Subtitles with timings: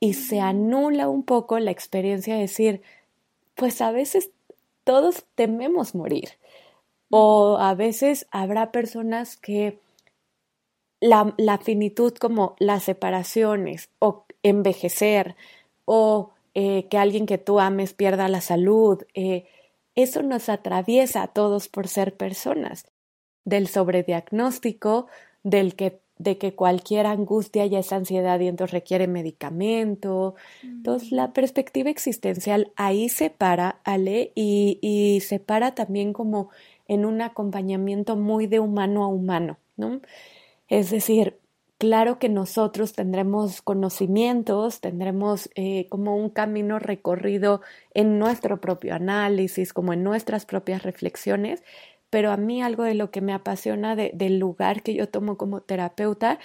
[0.00, 2.82] y se anula un poco la experiencia de decir,
[3.54, 4.30] pues a veces
[4.84, 6.30] todos tememos morir
[7.10, 9.78] o a veces habrá personas que
[11.00, 15.36] la, la finitud como las separaciones o envejecer
[15.84, 19.46] o eh, que alguien que tú ames pierda la salud, eh,
[19.94, 22.86] eso nos atraviesa a todos por ser personas.
[23.44, 25.06] Del sobrediagnóstico,
[25.42, 30.34] del que de que cualquier angustia ya es ansiedad y entonces requiere medicamento.
[30.62, 36.50] Entonces, la perspectiva existencial ahí se para, Ale, y, y se para también como
[36.88, 40.00] en un acompañamiento muy de humano a humano, ¿no?
[40.68, 41.38] Es decir,
[41.78, 47.62] claro que nosotros tendremos conocimientos, tendremos eh, como un camino recorrido
[47.94, 51.62] en nuestro propio análisis, como en nuestras propias reflexiones,
[52.10, 55.60] pero a mí algo de lo que me apasiona del lugar que yo tomo como
[55.60, 56.38] terapeuta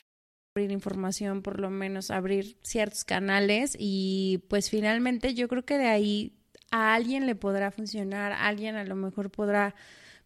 [0.55, 5.87] abrir información, por lo menos abrir ciertos canales y pues finalmente yo creo que de
[5.87, 6.37] ahí
[6.69, 9.73] a alguien le podrá funcionar, alguien a lo mejor podrá,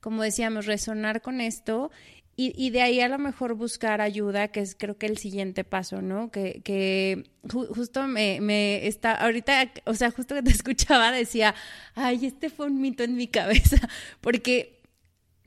[0.02, 1.92] como decíamos, resonar con esto
[2.36, 5.64] y, y, de ahí a lo mejor buscar ayuda, que es creo que el siguiente
[5.64, 6.30] paso, ¿no?
[6.30, 11.56] Que, que justo me, me está, ahorita, o sea, justo que te escuchaba decía,
[11.96, 13.78] ay, este fue un mito en mi cabeza,
[14.22, 14.77] porque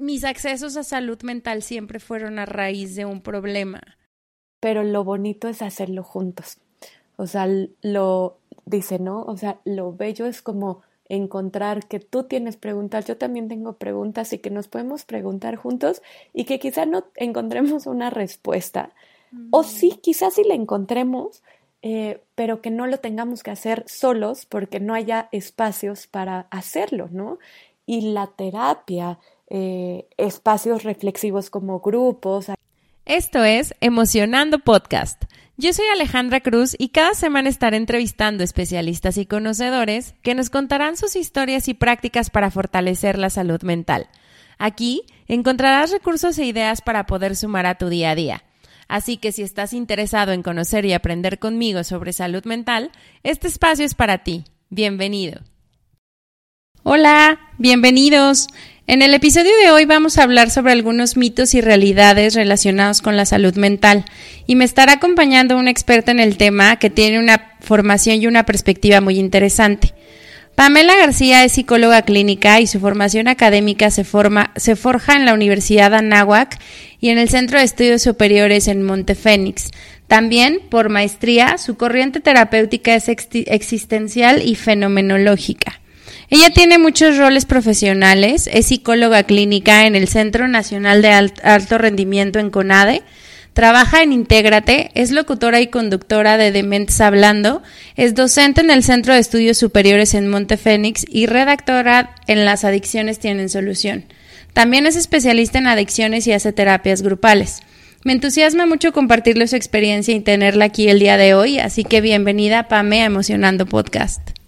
[0.00, 3.80] mis accesos a salud mental siempre fueron a raíz de un problema.
[4.60, 6.58] Pero lo bonito es hacerlo juntos.
[7.16, 7.46] O sea,
[7.82, 9.22] lo dice, ¿no?
[9.22, 14.32] O sea, lo bello es como encontrar que tú tienes preguntas, yo también tengo preguntas
[14.32, 18.90] y que nos podemos preguntar juntos y que quizá no encontremos una respuesta.
[19.50, 21.42] O sí, quizás sí la encontremos,
[21.82, 27.08] eh, pero que no lo tengamos que hacer solos porque no haya espacios para hacerlo,
[27.12, 27.38] ¿no?
[27.86, 29.18] Y la terapia,
[29.50, 32.46] eh, espacios reflexivos como grupos.
[33.04, 35.24] Esto es Emocionando Podcast.
[35.56, 40.96] Yo soy Alejandra Cruz y cada semana estaré entrevistando especialistas y conocedores que nos contarán
[40.96, 44.08] sus historias y prácticas para fortalecer la salud mental.
[44.58, 48.44] Aquí encontrarás recursos e ideas para poder sumar a tu día a día.
[48.88, 52.90] Así que si estás interesado en conocer y aprender conmigo sobre salud mental,
[53.22, 54.44] este espacio es para ti.
[54.68, 55.40] Bienvenido.
[56.82, 58.48] Hola, bienvenidos.
[58.90, 63.16] En el episodio de hoy vamos a hablar sobre algunos mitos y realidades relacionados con
[63.16, 64.04] la salud mental
[64.48, 68.44] y me estará acompañando una experta en el tema que tiene una formación y una
[68.44, 69.94] perspectiva muy interesante.
[70.56, 75.34] Pamela García es psicóloga clínica y su formación académica se, forma, se forja en la
[75.34, 76.58] Universidad Anáhuac
[76.98, 79.70] y en el Centro de Estudios Superiores en Montefénix.
[80.08, 85.80] También, por maestría, su corriente terapéutica es existencial y fenomenológica.
[86.32, 92.38] Ella tiene muchos roles profesionales, es psicóloga clínica en el Centro Nacional de Alto Rendimiento
[92.38, 93.02] en CONADE,
[93.52, 97.64] trabaja en Intégrate, es locutora y conductora de Dementes Hablando,
[97.96, 103.18] es docente en el Centro de Estudios Superiores en Montefénix y redactora en Las Adicciones
[103.18, 104.04] Tienen Solución.
[104.52, 107.58] También es especialista en adicciones y hace terapias grupales.
[108.04, 112.00] Me entusiasma mucho compartirle su experiencia y tenerla aquí el día de hoy, así que
[112.00, 114.39] bienvenida Pame Emocionando Podcast.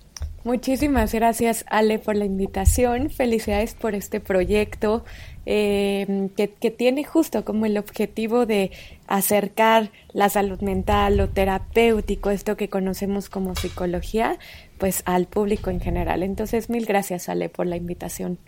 [0.44, 3.10] Muchísimas gracias, Ale, por la invitación.
[3.10, 5.04] Felicidades por este proyecto
[5.46, 8.72] eh, que, tiene justo como el objetivo de
[9.06, 14.38] acercar la salud mental, lo terapéutico, esto que conocemos como psicología,
[14.78, 16.24] pues al público en general.
[16.24, 18.38] Entonces, mil gracias, Ale, por la invitación.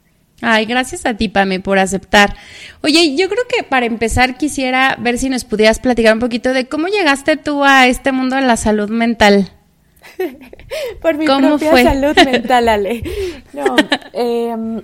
[0.41, 2.35] Ay, gracias a ti, Pame, por aceptar.
[2.83, 6.67] Oye, yo creo que para empezar quisiera ver si nos pudieras platicar un poquito de
[6.67, 9.53] cómo llegaste tú a este mundo de la salud mental.
[11.01, 13.03] por mi propia salud mental, Ale.
[13.53, 13.77] No,
[14.13, 14.83] em,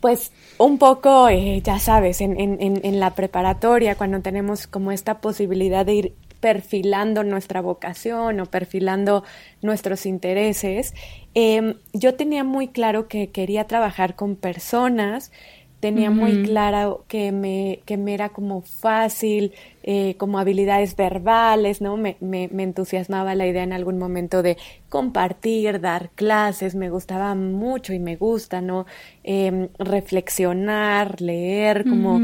[0.00, 5.20] pues un poco, eh, ya sabes, en, en, en, la preparatoria, cuando tenemos como esta
[5.20, 9.24] posibilidad de ir perfilando nuestra vocación o perfilando
[9.62, 10.94] nuestros intereses,
[11.34, 15.32] em, yo tenía muy claro que quería trabajar con personas,
[15.80, 19.52] tenía muy claro que me, que me era como fácil,
[19.90, 21.96] eh, como habilidades verbales, ¿no?
[21.96, 24.58] Me, me, me, entusiasmaba la idea en algún momento de
[24.90, 28.84] compartir, dar clases, me gustaba mucho y me gusta, ¿no?
[29.24, 32.20] Em, reflexionar, leer, como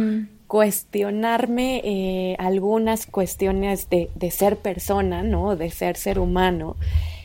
[0.47, 5.57] cuestionarme eh, algunas cuestiones de, de ser persona, ¿no?
[5.57, 6.77] De ser ser humano.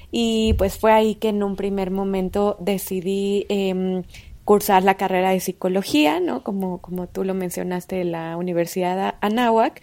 [0.09, 4.03] Y pues fue ahí que en un primer momento decidí eh,
[4.50, 6.44] cursar la carrera de psicología, ¿no?
[6.44, 9.80] Como, como tú lo mencionaste, en la Universidad Anáhuac.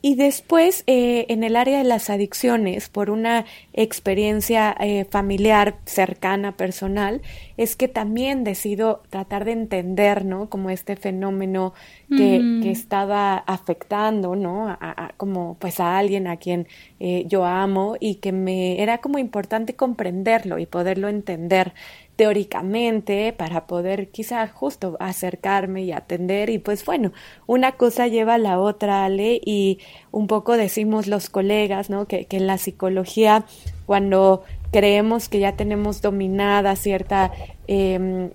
[0.00, 6.52] Y después, eh, en el área de las adicciones, por una experiencia eh, familiar cercana,
[6.56, 7.20] personal,
[7.56, 10.48] es que también decido tratar de entender, ¿no?
[10.48, 11.74] Como este fenómeno
[12.08, 14.68] que, que estaba afectando, ¿no?
[14.68, 16.68] A, como pues a alguien a quien
[17.00, 21.74] eh, yo amo y que me era como importante comprenderlo y poderlo entender
[22.18, 27.12] teóricamente para poder quizá justo acercarme y atender y pues bueno,
[27.46, 29.78] una cosa lleva a la otra, Ale, y
[30.10, 32.06] un poco decimos los colegas, ¿no?
[32.08, 33.44] Que, que en la psicología
[33.86, 34.42] cuando
[34.72, 37.30] creemos que ya tenemos dominada cierta,
[37.68, 38.30] eh,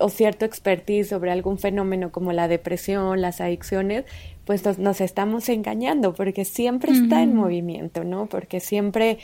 [0.00, 4.04] o cierto expertise sobre algún fenómeno como la depresión, las adicciones,
[4.44, 8.26] pues nos, estamos engañando porque siempre está en movimiento, ¿no?
[8.26, 9.18] Porque siempre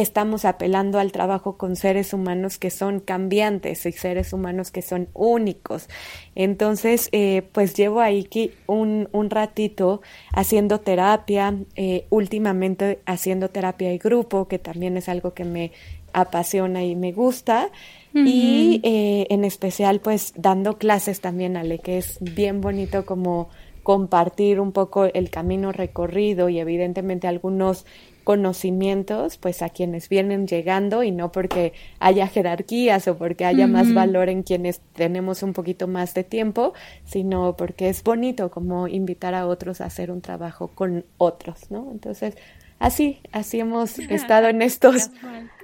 [0.00, 5.08] estamos apelando al trabajo con seres humanos que son cambiantes y seres humanos que son
[5.14, 5.88] únicos.
[6.34, 8.28] Entonces, eh, pues llevo ahí
[8.66, 10.02] un, un ratito
[10.32, 15.72] haciendo terapia, eh, últimamente haciendo terapia y grupo, que también es algo que me
[16.12, 17.70] apasiona y me gusta.
[18.12, 23.50] Y eh, en especial, pues dando clases también, Ale, que es bien bonito como
[23.84, 27.86] compartir un poco el camino recorrido y evidentemente algunos
[28.24, 33.92] conocimientos pues a quienes vienen llegando y no porque haya jerarquías o porque haya más
[33.92, 36.74] valor en quienes tenemos un poquito más de tiempo,
[37.04, 41.88] sino porque es bonito como invitar a otros a hacer un trabajo con otros, ¿no?
[41.90, 42.36] Entonces,
[42.78, 45.10] así, así hemos estado en estos,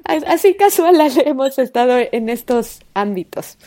[0.05, 3.59] así casual hemos estado en estos ámbitos.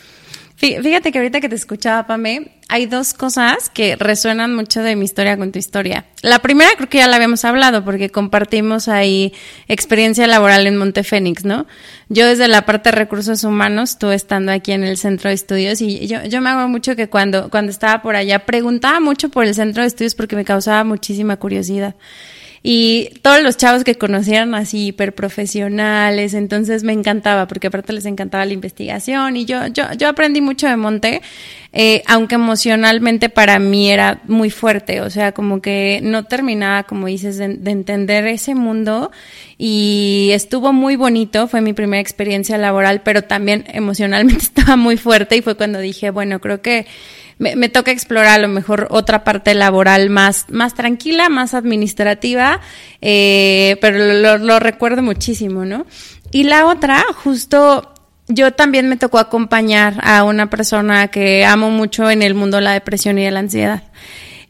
[0.60, 5.06] Fíjate que ahorita que te escuchaba, Pame, hay dos cosas que resuenan mucho de mi
[5.06, 6.06] historia con tu historia.
[6.22, 9.32] La primera creo que ya la habíamos hablado porque compartimos ahí
[9.70, 11.66] experiencia laboral en Montefénix, ¿no?
[12.10, 15.80] Yo desde la parte de recursos humanos, tú estando aquí en el centro de estudios
[15.80, 19.46] y yo, yo me hago mucho que cuando, cuando estaba por allá preguntaba mucho por
[19.46, 21.96] el centro de estudios porque me causaba muchísima curiosidad
[22.72, 28.06] y todos los chavos que conocieron así hiper profesionales, entonces me encantaba porque aparte les
[28.06, 29.38] encantaba la investigación.
[29.38, 31.24] Y yo yo yo aprendí mucho de Monte,
[31.74, 37.08] eh, aunque emocionalmente para mí era muy fuerte, o sea, como que no terminaba, como
[37.08, 39.10] dices, de, de entender ese mundo.
[39.58, 45.36] Y estuvo muy bonito, fue mi primera experiencia laboral, pero también emocionalmente estaba muy fuerte.
[45.38, 46.86] Y fue cuando dije, bueno, creo que
[47.40, 52.60] me, toca explorar a lo mejor otra parte laboral más, más tranquila, más administrativa,
[53.02, 55.86] eh, pero lo, lo recuerdo muchísimo, ¿no?
[56.32, 57.94] Y la otra, justo
[58.28, 62.64] yo también me tocó acompañar a una persona que amo mucho en el mundo de
[62.64, 63.84] la depresión y de la ansiedad.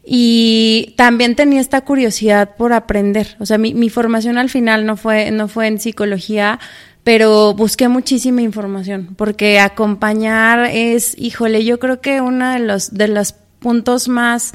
[0.04, 3.36] Y también tenía esta curiosidad por aprender.
[3.38, 6.58] O sea, mi, mi formación al final no fue, no fue en psicología,
[7.04, 13.08] pero busqué muchísima información porque acompañar es, híjole, yo creo que uno de los de
[13.08, 14.52] los puntos más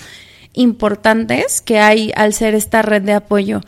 [0.53, 3.61] importantes que hay al ser esta red de apoyo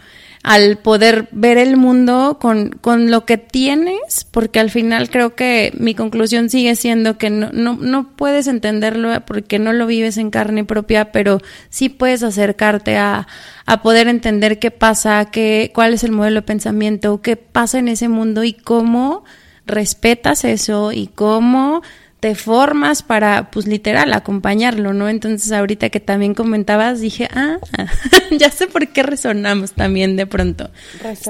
[0.47, 5.73] al poder ver el mundo con, con lo que tienes, porque al final creo que
[5.77, 10.29] mi conclusión sigue siendo que no, no, no puedes entenderlo porque no lo vives en
[10.31, 13.27] carne propia, pero sí puedes acercarte a,
[13.65, 17.89] a poder entender qué pasa, qué, cuál es el modelo de pensamiento, qué pasa en
[17.89, 19.25] ese mundo y cómo
[19.65, 21.81] respetas eso y cómo
[22.27, 25.07] te formas para, pues literal, acompañarlo, ¿no?
[25.07, 27.57] Entonces ahorita que también comentabas, dije, ah,
[28.37, 30.69] ya sé por qué resonamos también de pronto.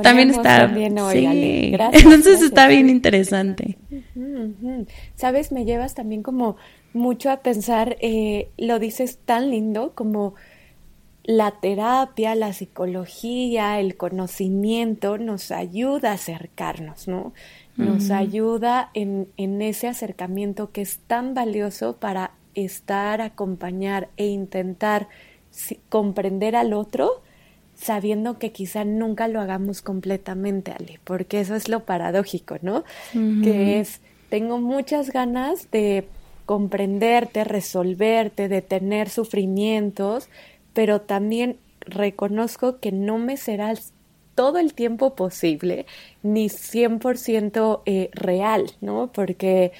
[0.01, 0.73] también está,
[1.11, 1.75] sí.
[1.93, 3.77] Entonces está bien interesante.
[5.13, 6.57] Sabes, me llevas también como
[6.93, 10.33] mucho a pensar, eh, lo dices tan lindo como
[11.25, 17.33] la terapia, la psicología, el conocimiento nos ayuda a acercarnos, ¿no?
[17.77, 25.07] Nos ayuda en, en ese acercamiento que es tan valioso para estar, acompañar e intentar
[25.89, 27.21] comprender al otro
[27.75, 32.83] sabiendo que quizá nunca lo hagamos completamente, Ale, porque eso es lo paradójico, ¿no?
[33.13, 36.07] Que es, tengo muchas ganas de
[36.45, 40.27] comprenderte, resolverte, de tener sufrimientos,
[40.73, 43.93] pero también reconozco que no me serás
[44.37, 45.87] todo el tiempo posible,
[46.21, 49.11] ni 100% eh, real, ¿no?
[49.11, 49.71] Porque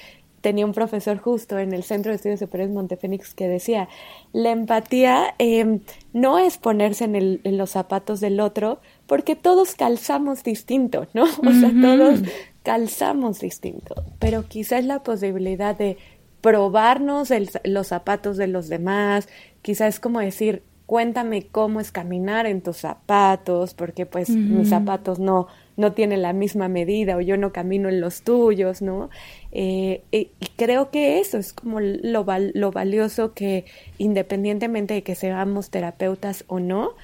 [0.42, 3.88] tenía un profesor justo en el Centro de Estudios Superiores Montefénix que decía,
[4.34, 11.06] la empatía em, no es ponerse en, los zapatos del otro, porque todos calzamos distinto,
[11.14, 11.26] ¿no?
[11.48, 12.22] O sea, todos
[12.64, 15.98] calzamos distinto, pero quizás la posibilidad de
[16.42, 17.32] probarnos
[17.64, 19.30] los zapatos de los demás,
[19.62, 25.20] quizás es como decir, cuéntame cómo es caminar en tus zapatos, porque pues mis zapatos
[25.20, 29.10] no, no tienen la misma medida o yo no camino en los tuyos, ¿no?
[29.52, 33.66] Eh, y creo que eso es como lo, lo valioso que
[33.98, 36.96] independientemente de que seamos terapeutas o no,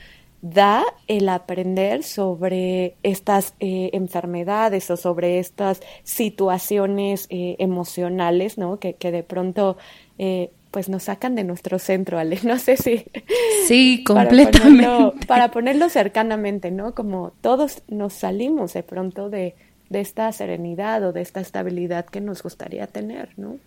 [0.44, 8.78] da el aprender sobre estas eh, enfermedades o sobre estas situaciones eh, emocionales, ¿no?
[8.78, 9.78] Que, que de pronto
[10.18, 12.40] eh, pues nos sacan de nuestro centro, Ale.
[12.44, 13.06] No sé si...
[13.68, 15.26] Sí, completamente.
[15.28, 16.96] Para ponerlo, cercanamente, ¿no?
[16.96, 19.54] Como todos nos salimos de pronto de,
[19.90, 23.60] de esta serenidad o de esta estabilidad que nos gustaría tener, ¿no?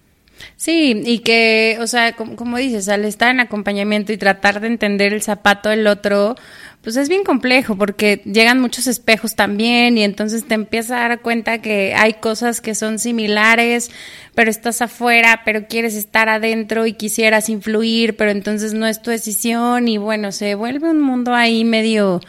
[0.56, 5.12] Sí, y que, o sea, como, dices, al estar en acompañamiento y tratar de entender
[5.12, 6.34] el zapato del otro,
[6.82, 11.20] pues es bien complejo porque llegan muchos espejos también y entonces te empiezas a dar
[11.20, 13.90] cuenta que hay cosas que son similares,
[14.34, 19.10] pero estás afuera, pero quieres estar adentro y quisieras influir, pero entonces no es tu
[19.10, 22.20] decisión y bueno, se vuelve un mundo ahí medio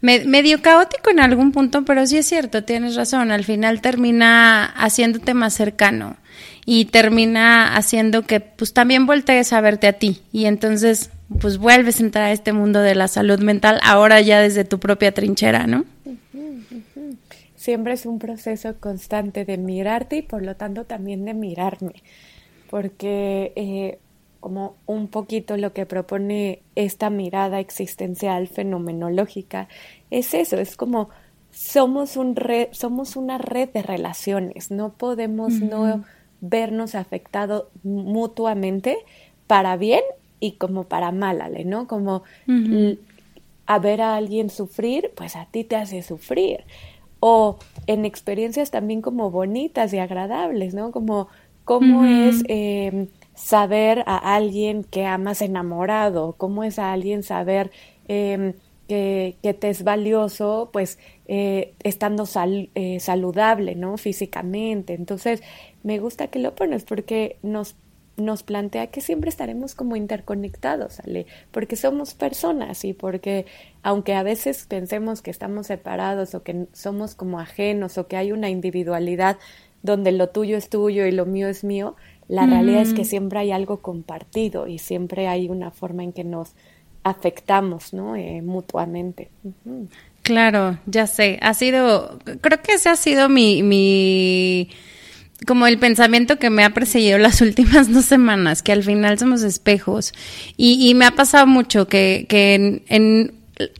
[0.00, 5.32] medio caótico en algún punto, pero sí es cierto, tienes razón, al final termina haciéndote
[5.32, 6.18] más cercano
[6.66, 10.22] y termina haciendo que pues también voltees a verte a ti.
[10.32, 14.40] Y entonces pues vuelves a entrar a este mundo de la salud mental ahora ya
[14.40, 15.84] desde tu propia trinchera, ¿no?
[17.56, 22.02] Siempre es un proceso constante de mirarte y por lo tanto también de mirarme,
[22.68, 23.98] porque eh,
[24.40, 29.68] como un poquito lo que propone esta mirada existencial fenomenológica
[30.10, 31.08] es eso, es como
[31.50, 36.04] somos un red, somos una red de relaciones, no podemos no
[36.44, 38.98] vernos afectados mutuamente
[39.46, 40.02] para bien
[40.40, 41.86] y como para mal, Ale, ¿no?
[41.86, 42.22] Como
[43.66, 46.64] a ver a alguien sufrir, pues a ti te hace sufrir.
[47.20, 50.90] O en experiencias también como bonitas y agradables, ¿no?
[50.92, 51.28] Como
[51.64, 57.70] cómo es em, saber a alguien que amas enamorado, cómo es a alguien saber
[58.06, 58.52] em,
[58.86, 62.24] que, que, te es valioso, pues eh, estando
[62.74, 63.96] eh, saludable, ¿no?
[63.96, 64.92] Físicamente.
[64.92, 65.42] Entonces,
[65.84, 67.76] me gusta que lo pones porque nos,
[68.16, 71.26] nos plantea que siempre estaremos como interconectados, ¿sale?
[71.52, 73.46] Porque somos personas y porque
[73.82, 78.32] aunque a veces pensemos que estamos separados o que somos como ajenos o que hay
[78.32, 79.38] una individualidad
[79.82, 81.94] donde lo tuyo es tuyo y lo mío es mío,
[82.26, 86.24] la realidad es que siempre hay algo compartido y siempre hay una forma en que
[86.24, 86.54] nos
[87.02, 88.16] afectamos, ¿no?
[88.16, 89.30] Eh, mutuamente.
[90.22, 91.38] Claro, ya sé.
[91.42, 94.70] Ha sido, creo que ese ha sido mi, mi
[95.46, 99.42] como el pensamiento que me ha perseguido las últimas dos semanas, que al final somos
[99.42, 100.12] espejos.
[100.56, 103.32] Y, y me ha pasado mucho que, que en, en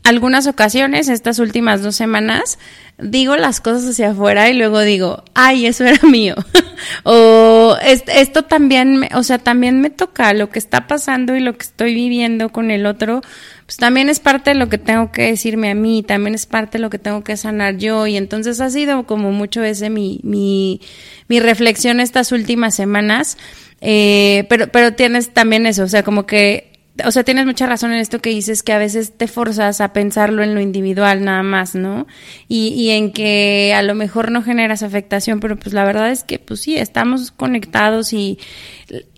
[0.03, 2.57] algunas ocasiones, estas últimas dos semanas,
[2.97, 6.35] digo las cosas hacia afuera y luego digo, ay, eso era mío.
[7.03, 11.63] o esto también, o sea, también me toca lo que está pasando y lo que
[11.63, 13.21] estoy viviendo con el otro,
[13.65, 16.77] pues también es parte de lo que tengo que decirme a mí, también es parte
[16.77, 20.19] de lo que tengo que sanar yo y entonces ha sido como mucho ese mi,
[20.23, 20.81] mi,
[21.27, 23.37] mi reflexión estas últimas semanas.
[23.81, 27.91] Eh, pero, pero tienes también eso, o sea, como que o sea, tienes mucha razón
[27.91, 31.43] en esto que dices que a veces te forzas a pensarlo en lo individual nada
[31.43, 32.07] más, ¿no?
[32.47, 36.23] Y, y en que a lo mejor no generas afectación, pero pues la verdad es
[36.23, 38.39] que pues sí, estamos conectados y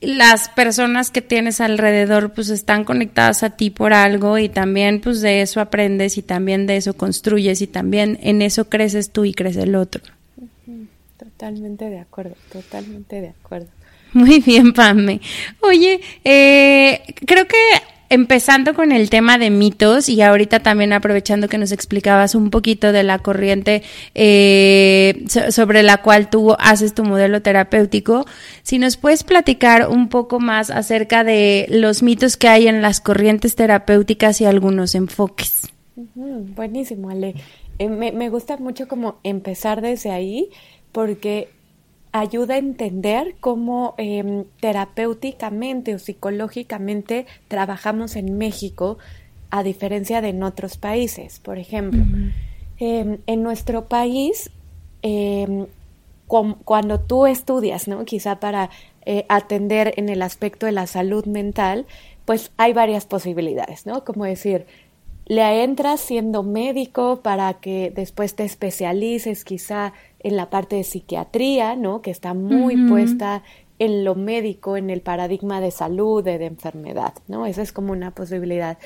[0.01, 5.21] las personas que tienes alrededor pues están conectadas a ti por algo y también pues
[5.21, 9.33] de eso aprendes y también de eso construyes y también en eso creces tú y
[9.33, 10.01] crece el otro.
[11.17, 13.67] Totalmente de acuerdo, totalmente de acuerdo.
[14.13, 15.21] Muy bien, Pame.
[15.61, 17.57] Oye, eh, creo que
[18.09, 22.91] empezando con el tema de mitos y ahorita también aprovechando que nos explicabas un poquito
[22.91, 23.83] de la corriente
[24.15, 28.25] eh, sobre la cual tú haces tu modelo terapéutico,
[28.63, 33.01] si nos puedes platicar un poco más acerca de los mitos que hay en las
[33.01, 35.67] corrientes terapéuticas y algunos enfoques.
[35.95, 37.35] buenísimo, Ale.
[37.79, 40.49] Eh, me, me gusta mucho como empezar desde ahí
[40.91, 41.49] porque
[42.11, 48.97] ayuda a entender cómo em, terapéuticamente o psicológicamente trabajamos en México
[49.49, 51.39] a diferencia de en otros países.
[51.39, 52.03] Por ejemplo,
[52.79, 54.49] em, en nuestro país,
[55.01, 55.67] em,
[56.27, 58.03] cuando tú estudias, ¿no?
[58.03, 58.69] Quizá para
[59.05, 61.85] eh, atender en el aspecto de la salud mental,
[62.25, 64.03] pues hay varias posibilidades, ¿no?
[64.03, 64.65] Como decir,
[65.27, 71.75] le entras siendo médico para que después te especialices quizá en la parte de psiquiatría,
[71.75, 72.01] ¿no?
[72.01, 73.43] Que está muy puesta
[73.79, 77.45] en lo médico, en el paradigma de salud, de, enfermedad, ¿no?
[77.45, 78.77] Esa es como una posibilidad.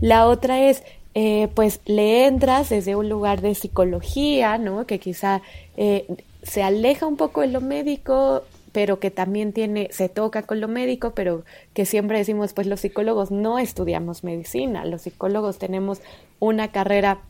[0.00, 0.82] La otra es,
[1.14, 4.86] eh, pues le entras desde un lugar de psicología, ¿no?
[4.86, 5.42] Que quizá
[5.76, 6.06] eh,
[6.42, 8.42] se aleja un poco de lo médico,
[8.72, 11.44] pero que también tiene, se toca con lo médico, pero
[11.74, 16.00] que siempre decimos, pues los psicólogos no estudiamos medicina, los psicólogos tenemos
[16.38, 17.20] una carrera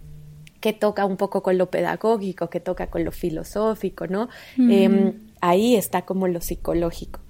[0.60, 4.28] que toca un poco con lo pedagógico, que toca con lo filosófico, ¿no?
[4.58, 7.20] Em, ahí está como lo psicológico.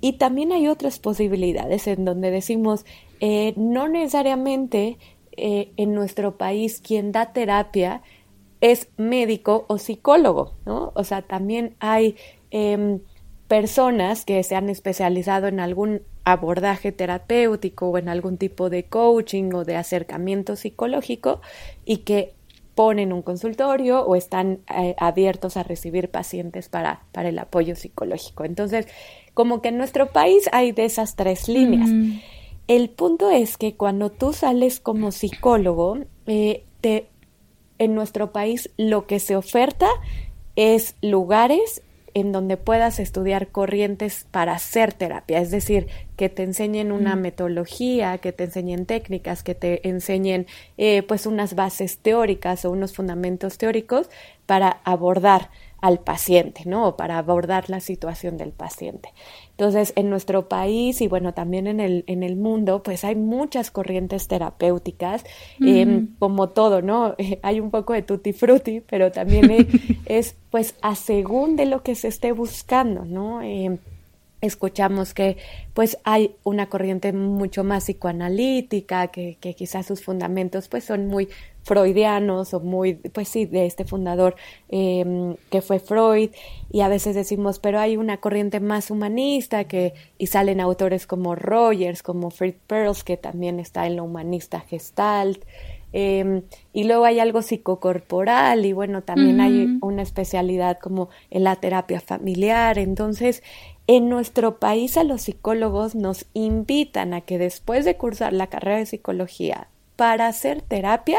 [0.00, 2.86] Y también hay otras posibilidades en donde decimos,
[3.20, 4.96] eh, no necesariamente
[5.32, 8.02] eh, en nuestro país quien da terapia
[8.60, 10.92] es médico o psicólogo, ¿no?
[10.94, 12.16] O sea, también hay
[12.50, 13.00] em,
[13.48, 19.52] personas que se han especializado en algún abordaje terapéutico o en algún tipo de coaching
[19.54, 21.40] o de acercamiento psicológico
[21.84, 22.34] y que
[22.78, 28.44] ponen un consultorio o están eh, abiertos a recibir pacientes para, para, el apoyo psicológico.
[28.44, 28.86] Entonces,
[29.34, 31.90] como que en nuestro país hay de esas tres líneas.
[32.68, 37.08] El punto es que cuando tú sales como psicólogo, eh, te,
[37.78, 39.88] en nuestro país lo que se oferta
[40.54, 41.82] es lugares
[42.14, 48.18] en donde puedas estudiar corrientes para hacer terapia, es decir, que te enseñen una metodología,
[48.18, 50.46] que te enseñen técnicas, que te enseñen
[50.76, 54.10] eh, pues unas bases teóricas o unos fundamentos teóricos
[54.46, 55.50] para abordar
[55.80, 56.88] al paciente, ¿no?
[56.88, 59.10] O para abordar la situación del paciente.
[59.50, 63.70] Entonces, en nuestro país y bueno, también en el, en el mundo, pues hay muchas
[63.70, 65.24] corrientes terapéuticas,
[65.60, 67.14] em, como todo, ¿no?
[67.42, 69.68] hay un poco de tutti frutti, pero también
[70.06, 73.42] es, pues a según de lo que se esté buscando, ¿no?
[73.42, 73.78] Em,
[74.40, 75.36] escuchamos que
[75.74, 81.28] pues hay una corriente mucho más psicoanalítica, que, que, quizás sus fundamentos pues son muy
[81.68, 84.36] freudianos o muy, pues sí, de este fundador
[84.70, 86.30] em, que fue Freud,
[86.72, 91.34] y a veces decimos, pero hay una corriente más humanista que, y salen autores como
[91.34, 95.44] Rogers, como Fritz Perls, que también está en lo humanista gestalt,
[95.92, 96.42] em,
[96.72, 102.00] y luego hay algo psicocorporal y bueno, también hay una especialidad como en la terapia
[102.00, 102.78] familiar.
[102.78, 103.42] Entonces,
[103.88, 108.76] en nuestro país a los psicólogos nos invitan a que después de cursar la carrera
[108.76, 111.18] de psicología para hacer terapia,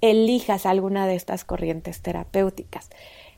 [0.00, 2.88] elijas alguna de estas corrientes terapéuticas.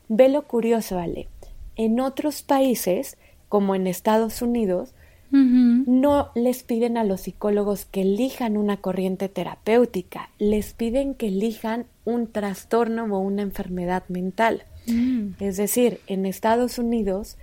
[0.08, 1.26] Ve lo curioso, Ale.
[1.74, 3.18] En otros países,
[3.48, 4.94] como en Estados Unidos,
[5.30, 11.84] no les piden a los psicólogos que elijan una corriente terapéutica, les piden que elijan
[12.06, 14.62] un trastorno o una enfermedad mental.
[14.86, 15.32] Mm.
[15.40, 17.36] Es decir, en Estados Unidos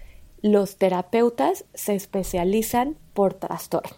[0.46, 3.98] los terapeutas se especializan por trastorno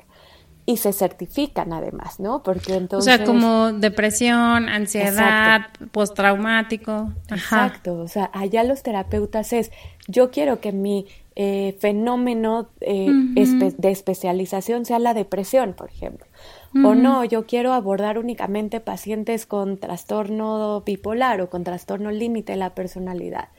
[0.66, 2.42] y se certifican además, ¿no?
[2.42, 3.14] Porque entonces...
[3.14, 7.12] O sea, como depresión, ansiedad, postraumático.
[7.30, 9.72] Exacto, o sea, allá los terapeutas es,
[10.08, 16.28] yo quiero que mi eh, fenómeno eh, de especialización sea la depresión, por ejemplo.
[16.76, 22.58] O no, yo quiero abordar únicamente pacientes con trastorno bipolar o con trastorno límite de
[22.58, 23.50] la personalidad.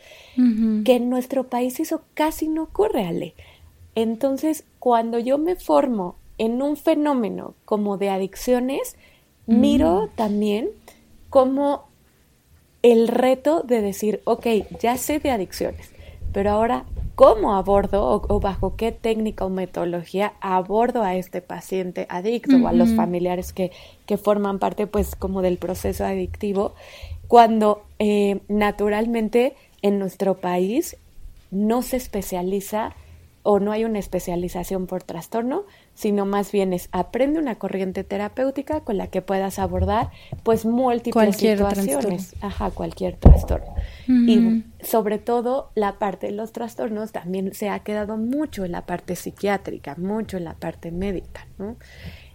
[0.85, 3.35] Que en nuestro país eso casi no ocurre, Ale.
[3.95, 8.97] Entonces, cuando yo me formo en un fenómeno como de adicciones,
[9.47, 10.69] miro también
[11.31, 11.89] como
[12.83, 14.47] el reto de decir, ok,
[14.81, 15.93] ya sé de adicciones,
[16.33, 22.57] pero ahora cómo abordo o, bajo qué técnica o metodología abordo a este paciente adicto
[22.57, 23.73] o a los familiares que,
[24.07, 26.75] que, forman parte pues como del proceso adictivo,
[27.27, 30.97] cuando eh, naturalmente en nuestro país
[31.51, 32.95] no se especializa
[33.43, 35.65] o no hay una especialización por trastorno,
[35.99, 40.11] sino más bien es aprende una corriente terapéutica con la que puedas abordar
[40.45, 43.75] pues múltiples situaciones, ajá, cualquier trastorno.
[44.07, 48.87] Y sobre todo la parte de los trastornos también se ha quedado mucho en la
[48.87, 51.75] parte psiquiátrica, mucho en la parte médica, ¿no?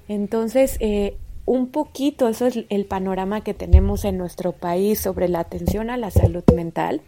[0.10, 5.39] Entonces, eh, un poquito eso es el panorama que tenemos en nuestro país sobre la
[5.39, 6.99] atención a la salud mental,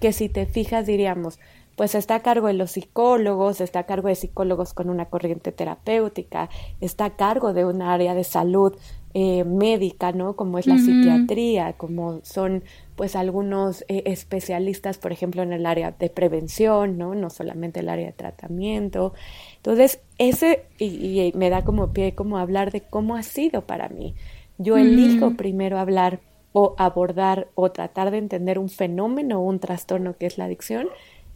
[0.00, 1.38] que si te fijas diríamos,
[1.80, 5.50] pues está a cargo de los psicólogos, está a cargo de psicólogos con una corriente
[5.50, 6.50] terapéutica,
[6.82, 8.76] está a cargo de un área de salud
[9.14, 10.36] eh, médica, ¿no?
[10.36, 12.64] Como es la psiquiatría, como son
[12.96, 17.14] pues algunos eh, especialistas, por ejemplo, en el área de prevención, ¿no?
[17.14, 19.14] No solamente el área de tratamiento.
[19.56, 24.14] Entonces, ese, y, me da como pie como hablar de cómo ha sido para mí.
[24.58, 26.20] Yo elijo primero hablar
[26.52, 30.88] o abordar o tratar de entender un fenómeno o un trastorno que es la adicción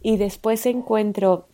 [0.05, 1.47] y después encuentro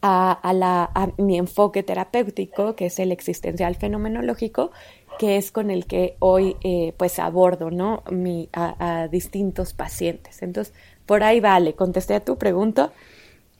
[0.00, 4.70] a, la, mi enfoque terapéutico, que es el existencial fenomenológico,
[5.18, 8.02] que es con el que hoy eh, pues abordo ¿no?
[8.10, 10.40] Mi, a, a, distintos pacientes.
[10.40, 10.72] Entonces,
[11.04, 12.90] por ahí vale, contesté a tu pregunta.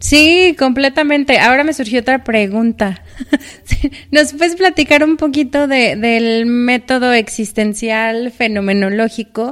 [0.00, 1.38] Sí, completamente.
[1.38, 3.04] Ahora me surgió otra pregunta.
[4.10, 9.50] ¿Nos puedes platicar un poquito de, del método existencial fenomenológico?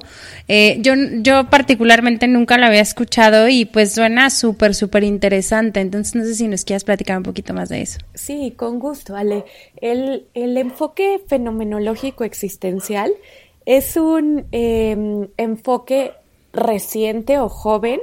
[0.48, 5.80] Eh, yo, particularmente nunca lo había escuchado y pues suena súper, súper interesante.
[5.80, 7.98] Entonces no sé si nos quieras platicar un poquito más de eso.
[8.14, 9.44] Sí, con gusto, Ale.
[9.82, 13.12] El, el enfoque fenomenológico existencial
[13.66, 16.12] es un em, enfoque
[16.54, 18.00] reciente o joven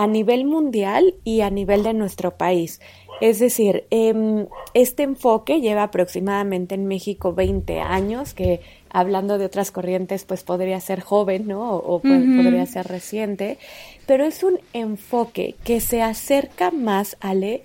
[0.00, 2.80] a nivel mundial y a nivel de nuestro país.
[3.20, 9.70] Es decir, em, este enfoque lleva aproximadamente en México 20 años que, hablando de otras
[9.70, 11.74] corrientes, pues podría ser joven, ¿no?
[11.76, 13.58] O, podría ser reciente,
[14.06, 17.62] pero es un enfoque que se acerca más, Ale,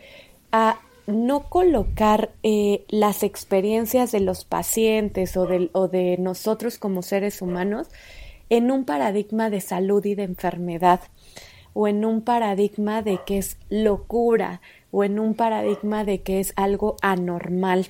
[0.52, 7.02] a no colocar eh, las experiencias de los pacientes o de, o de nosotros como
[7.02, 7.88] seres humanos
[8.50, 11.00] en un paradigma de salud y de enfermedad
[11.76, 14.62] o en un paradigma de que es locura
[14.92, 17.88] o en un paradigma de que es algo anormal.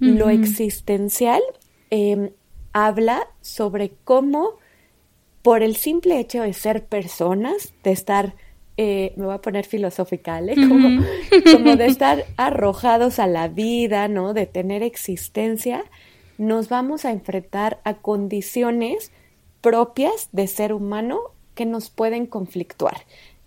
[0.00, 1.40] Lo existencial
[1.90, 2.30] em,
[2.72, 4.54] habla sobre cómo
[5.42, 8.34] por el simple hecho de ser personas, de estar,
[8.76, 10.56] eh, me voy a poner filosófica, ¿eh?
[10.56, 11.04] como,
[11.52, 14.34] como de estar arrojados a la vida, ¿no?
[14.34, 15.84] De tener existencia,
[16.38, 19.12] nos vamos a enfrentar a condiciones
[19.60, 21.20] propias de ser humano
[21.54, 22.98] que nos pueden conflictuar,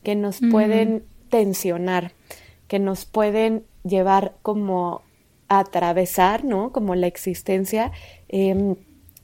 [0.03, 2.13] que nos pueden tensionar,
[2.67, 5.01] que nos pueden llevar como
[5.47, 6.71] a atravesar, ¿no?
[6.71, 7.91] Como la existencia
[8.27, 8.75] em,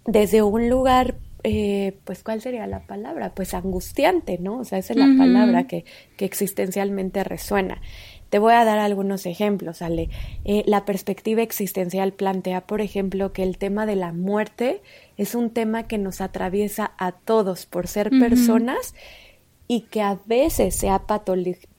[0.06, 3.34] desde un lugar, eh, pues, ¿cuál sería la palabra?
[3.34, 4.60] Pues angustiante, ¿no?
[4.60, 5.86] O sea, esa es la palabra que,
[6.18, 7.82] que existencialmente resuena.
[8.32, 10.10] Te voy a dar algunos ejemplos, Ale.
[10.46, 14.82] Eh, la perspectiva existencial plantea, por ejemplo, que el tema de la muerte
[15.18, 18.96] es un tema que nos atraviesa a todos por ser personas
[19.68, 21.04] y que a veces se ha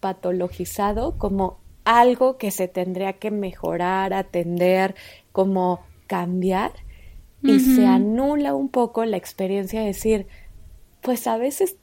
[0.00, 4.94] patologizado como algo que se tendría que mejorar, atender,
[5.32, 6.72] como cambiar.
[7.42, 10.26] Y se anula un poco la experiencia de decir,
[11.00, 11.76] pues a veces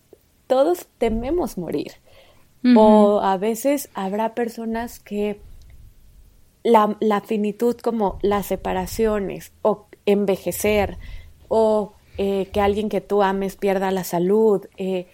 [0.45, 1.93] todos tememos morir
[2.75, 5.39] o a veces habrá personas que
[6.63, 10.97] la, la, finitud como las separaciones o envejecer
[11.47, 15.07] o eh, que alguien que tú ames pierda la salud, eh,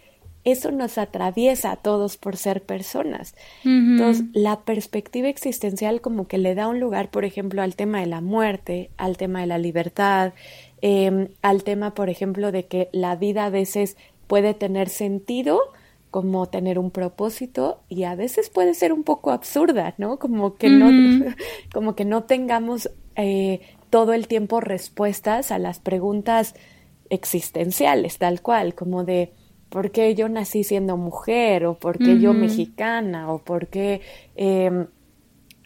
[0.44, 3.36] eso nos atraviesa a todos por ser personas.
[3.64, 8.06] Entonces, la perspectiva existencial como que le da un lugar, por ejemplo, al tema de
[8.06, 10.34] la muerte, al tema de la libertad,
[10.82, 15.60] em, al tema, por ejemplo, de que la vida a veces puede tener sentido,
[16.12, 20.18] como tener un propósito y a veces puede ser un poco absurda, ¿no?
[20.18, 20.90] Como que no,
[21.74, 26.56] como que no tengamos eh, todo el tiempo respuestas a las preguntas
[27.10, 29.34] existenciales, tal cual, como de
[29.70, 34.02] por qué yo nací siendo mujer o por qué yo mexicana o por qué
[34.36, 34.88] em,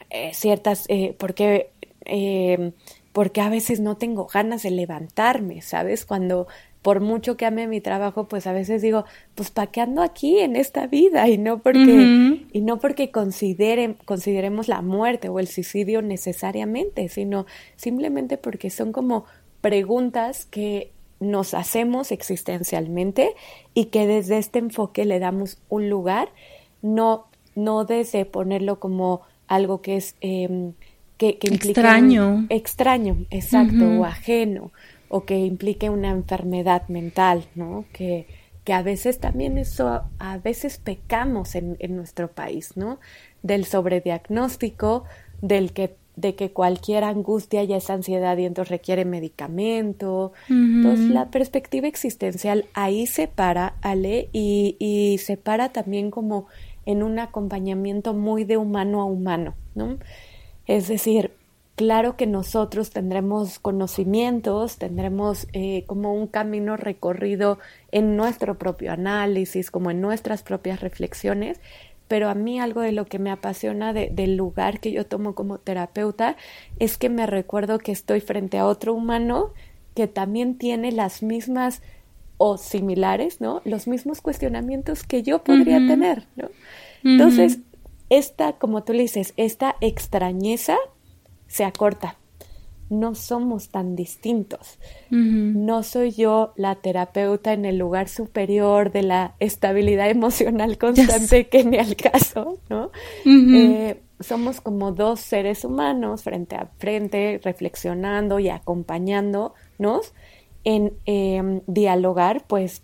[0.09, 1.71] eh, ciertas, eh, por qué,
[2.05, 2.73] em,
[3.13, 6.05] porque a veces no tengo ganas de levantarme, ¿sabes?
[6.05, 6.47] Cuando
[6.81, 10.39] por mucho que ame mi trabajo, pues a veces digo, pues ¿para qué ando aquí
[10.39, 11.27] en esta vida?
[11.27, 18.37] Y no porque, y no porque consideremos la muerte o el suicidio necesariamente, sino simplemente
[18.37, 19.25] porque son como
[19.61, 23.35] preguntas que nos hacemos existencialmente
[23.73, 26.29] y que desde este enfoque le damos un lugar,
[26.81, 30.73] no, no desde ponerlo como algo que es em,
[31.17, 32.45] que, que implica extraño.
[32.47, 34.71] extraño, exacto, o ajeno,
[35.09, 37.85] o que implique una enfermedad mental, ¿no?
[37.91, 38.27] Que,
[38.63, 42.99] que a veces también eso, a veces pecamos en, en nuestro país, ¿no?
[43.43, 45.03] Del sobrediagnóstico,
[45.41, 50.33] del que de que cualquier angustia ya es ansiedad y entonces requiere medicamento.
[50.49, 56.47] Entonces la perspectiva existencial ahí se para, Ale, y, y se para también como
[56.85, 59.97] en un acompañamiento muy de humano a humano, ¿no?
[60.65, 61.31] Es decir,
[61.79, 67.57] claro que nosotros tendremos conocimientos, tendremos eh, como un camino recorrido
[67.93, 71.61] en nuestro propio análisis, como en nuestras propias reflexiones,
[72.09, 75.57] pero a mí algo de lo que me apasiona del lugar que yo tomo como
[75.57, 76.35] terapeuta
[76.79, 79.53] es que me recuerdo que estoy frente a otro humano
[79.95, 81.81] que también tiene las mismas
[82.35, 83.61] o similares, ¿no?
[83.63, 86.49] Los mismos cuestionamientos que yo podría tener, ¿no?
[87.05, 87.59] Entonces,
[88.09, 90.75] esta, como tú le dices, esta extrañeza
[91.49, 92.15] se acorta
[92.89, 94.79] no somos tan distintos.
[95.09, 101.63] No soy yo la terapeuta en el lugar superior de la estabilidad emocional constante que
[101.63, 102.91] ni al caso, ¿no?
[103.25, 110.13] Eh, somos como dos seres humanos frente a frente, reflexionando y acompañándonos
[110.63, 112.81] en em, dialogar, pues,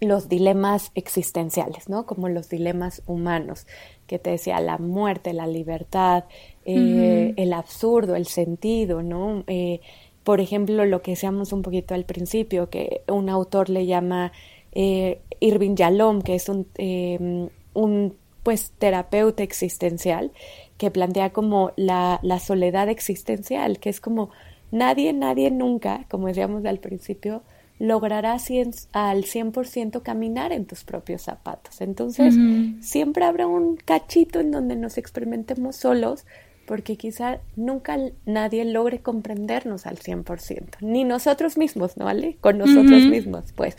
[0.00, 2.06] los dilemas existenciales, ¿no?
[2.06, 3.66] Como los dilemas humanos,
[4.06, 6.24] que te decía, la muerte, la libertad,
[6.64, 9.44] eh, el absurdo, el sentido, ¿no?
[9.46, 9.80] Eh,
[10.22, 14.32] por ejemplo, lo que decíamos un poquito al principio, que un autor le llama
[14.72, 20.32] eh, Irving Yalom, que es un, em, un pues terapeuta existencial,
[20.78, 24.30] que plantea como la, la soledad existencial, que es como
[24.70, 27.42] nadie, nadie nunca, como decíamos al principio,
[27.78, 28.48] lograrás
[28.92, 31.80] al 100% caminar en tus propios zapatos.
[31.80, 32.36] Entonces,
[32.80, 36.24] siempre habrá un cachito en donde nos experimentemos solos,
[36.66, 42.36] porque quizá nunca nadie logre comprendernos al 100%, ni nosotros mismos, ¿no, vale?
[42.40, 43.76] Con nosotros mismos, pues.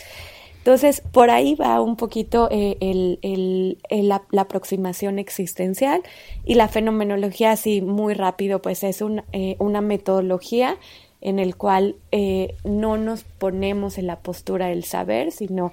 [0.66, 6.02] Entonces, por ahí va un poquito eh, el, la, aproximación existencial
[6.44, 10.80] y la fenomenología, así muy rápido, pues es eh, una metodología
[11.22, 15.72] en el cual eh, no nos ponemos en la postura del saber, sino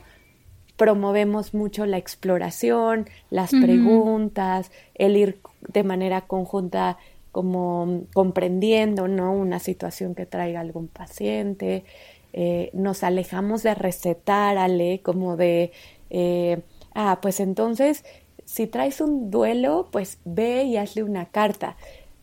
[0.82, 6.98] promovemos mucho la exploración, las preguntas, el ir de manera conjunta
[7.30, 9.32] como comprendiendo, ¿no?
[9.32, 11.84] Una situación que traiga algún paciente,
[12.32, 15.70] eh, nos alejamos de recetar, Ale, como de,
[16.10, 16.62] eh,
[16.96, 18.04] ah, pues entonces,
[18.44, 21.76] si traes un duelo, pues ve y hazle una carta.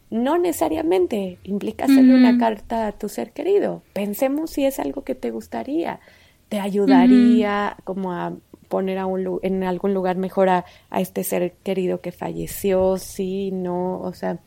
[0.10, 3.84] No necesariamente implica hacerle una carta a tu ser querido.
[3.94, 6.02] Pensemos si es algo que te gustaría,
[6.50, 8.34] te ayudaría como a
[8.70, 13.52] poner a un, en algún lugar mejor a, a, este ser querido que falleció, sí,
[13.52, 14.40] no, o sea,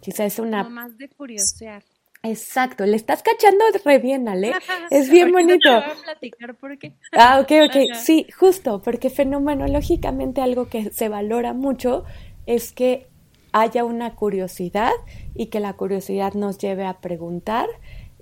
[0.00, 0.68] quizás es una...
[0.68, 1.82] más de curiosear.
[2.22, 4.52] Exacto, le estás cachando re bien, Ale.
[4.90, 5.70] Es bien bonito.
[5.70, 6.92] Te voy a platicar por qué.
[7.12, 7.94] Ah, ok, ok.
[7.94, 12.04] Sí, justo, porque fenomenológicamente algo que se valora mucho
[12.44, 13.08] es que
[13.52, 14.92] haya una curiosidad
[15.34, 17.68] y que la curiosidad nos lleve a preguntar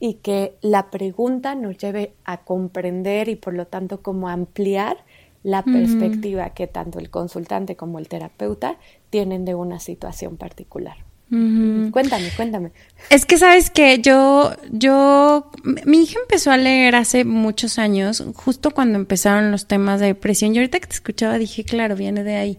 [0.00, 5.04] y que la pregunta nos lleve a comprender y por lo tanto como ampliar
[5.42, 8.76] la perspectiva que tanto el consultante como el terapeuta
[9.10, 10.96] tienen de una situación particular.
[11.30, 12.72] Cuéntame, cuéntame.
[13.10, 15.50] Es que sabes que yo, yo,
[15.84, 20.54] mi hija empezó a leer hace muchos años, justo cuando empezaron los temas de depresión.
[20.54, 22.58] Y ahorita que te escuchaba dije, claro, viene de ahí.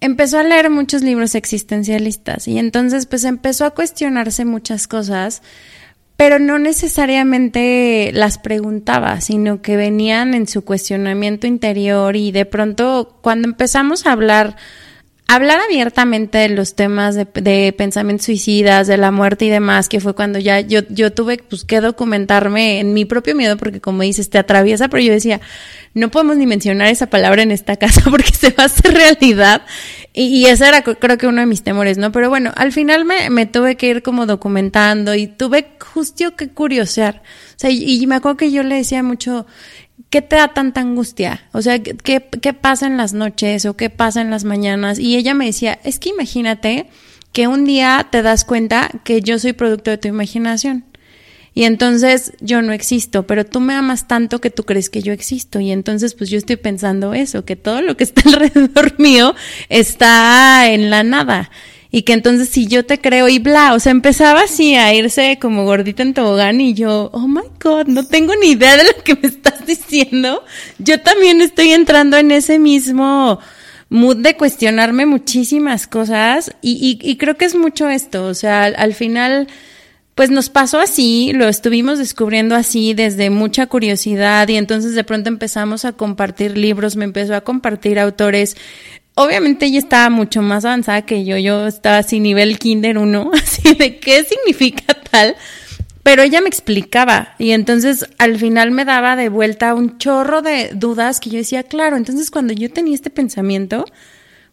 [0.00, 5.42] Empezó a leer muchos libros existencialistas y entonces pues empezó a cuestionarse muchas cosas,
[6.20, 13.16] pero no necesariamente las preguntaba, sino que venían en su cuestionamiento interior y de pronto
[13.22, 14.54] cuando empezamos a hablar
[15.34, 20.00] hablar abiertamente de los temas de, de, pensamientos suicidas, de la muerte y demás, que
[20.00, 24.02] fue cuando ya yo, yo tuve pues, que documentarme en mi propio miedo, porque como
[24.02, 25.40] dices, te atraviesa, pero yo decía,
[25.94, 29.62] no podemos ni mencionar esa palabra en esta casa porque se va a hacer realidad.
[30.12, 32.10] Y, y ese era creo que uno de mis temores, ¿no?
[32.10, 36.48] Pero bueno, al final me, me tuve que ir como documentando y tuve justo que
[36.48, 37.22] curiosear.
[37.50, 39.46] O sea, y, y me acuerdo que yo le decía mucho,
[40.10, 41.48] ¿qué te da tanta angustia?
[41.52, 41.94] O sea, ¿qué,
[42.42, 44.98] ¿qué pasa en las noches o qué pasa en las mañanas?
[44.98, 46.88] Y ella me decía, es que imagínate
[47.32, 50.84] que un día te das cuenta que yo soy producto de tu imaginación.
[51.52, 55.12] Y entonces yo no existo, pero tú me amas tanto que tú crees que yo
[55.12, 55.58] existo.
[55.60, 59.34] Y entonces pues yo estoy pensando eso, que todo lo que está alrededor mío
[59.68, 61.50] está en la nada
[61.90, 65.38] y que entonces si yo te creo y bla, o sea, empezaba así a irse
[65.40, 69.02] como gordita en tobogán y yo, oh my god, no tengo ni idea de lo
[69.02, 70.44] que me estás diciendo.
[70.78, 73.40] Yo también estoy entrando en ese mismo
[73.88, 78.94] mood de cuestionarme muchísimas cosas y, y, creo que es mucho esto, o sea, al,
[78.94, 79.48] final
[80.14, 85.28] pues nos pasó así, lo estuvimos descubriendo así desde mucha curiosidad y entonces de pronto
[85.28, 88.56] empezamos a compartir libros, me empezó a compartir autores
[89.22, 93.74] obviamente ella estaba mucho más avanzada que yo, yo estaba así nivel kinder 1, así
[93.74, 95.36] de qué significa tal,
[96.02, 100.70] pero ella me explicaba y entonces al final me daba de vuelta un chorro de
[100.74, 103.84] dudas que yo decía, claro, entonces cuando yo tenía este pensamiento,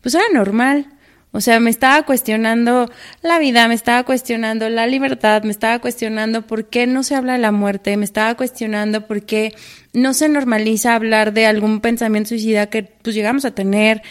[0.01, 0.87] pues era normal.
[1.31, 2.89] O sea, me estaba cuestionando
[3.21, 7.33] la vida, me estaba cuestionando la libertad, me estaba cuestionando por qué no se habla
[7.33, 9.53] de la muerte, me estaba cuestionando por qué
[9.93, 14.01] no se normaliza hablar de algún pensamiento suicida que pues llegamos a tener,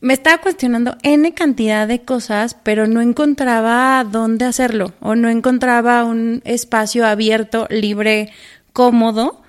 [0.00, 6.04] me estaba cuestionando N cantidad de cosas, pero no encontraba dónde hacerlo o no encontraba
[6.04, 8.30] un espacio abierto, libre,
[8.72, 9.42] cómodo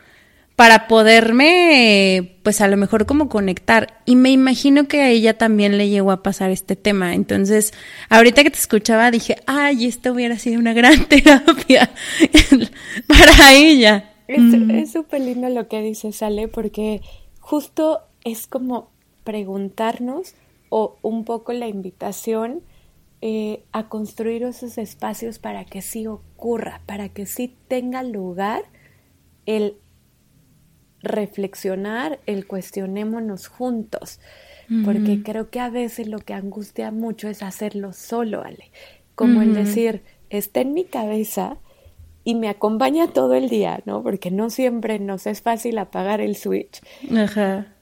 [0.57, 3.99] para poderme, pues a lo mejor como conectar.
[4.05, 7.15] Y me imagino que a ella también le llegó a pasar este tema.
[7.15, 7.73] Entonces,
[8.09, 11.89] ahorita que te escuchaba dije, ay, esto hubiera sido una gran terapia
[13.07, 14.11] para ella.
[14.27, 17.01] Es súper lindo lo que dice Sale, porque
[17.39, 18.91] justo es como
[19.23, 20.35] preguntarnos
[20.71, 22.63] o un poco la invitación
[23.19, 28.63] eh, a construir esos espacios para que sí ocurra, para que sí tenga lugar
[29.45, 29.75] el
[31.03, 34.19] reflexionar, el cuestionémonos juntos,
[34.86, 38.71] porque creo que a veces lo que angustia mucho es hacerlo solo, Ale,
[39.15, 41.57] como el decir, está en mi cabeza
[42.23, 44.01] y me acompaña todo el día, ¿no?
[44.01, 46.81] Porque no siempre nos es fácil apagar el switch.
[47.13, 47.73] Ajá.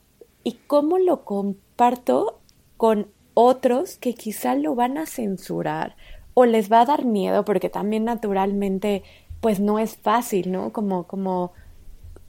[0.44, 2.39] ¿Y cómo lo comparto
[2.80, 5.98] con otros que quizá lo van a censurar
[6.34, 9.04] o les va a dar miedo porque también naturalmente
[9.42, 10.72] pues no es fácil, ¿no?
[10.72, 11.52] Como, como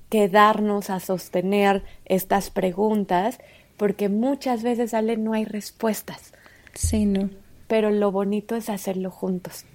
[0.08, 3.38] quedarnos a sostener estas preguntas
[3.76, 6.32] porque muchas veces sale no hay respuestas.
[6.74, 7.30] Sí, no.
[7.68, 9.66] pero lo bonito es hacerlo juntos.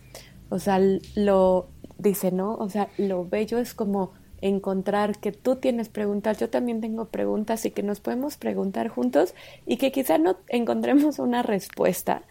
[0.49, 0.77] O sea,
[1.15, 2.55] lo dice, ¿no?
[2.55, 4.11] O sea, lo bello es como
[4.47, 9.33] encontrar que tú tienes preguntas, yo también tengo preguntas y que nos podemos preguntar juntos
[9.65, 12.21] y que quizá no encontremos una respuesta.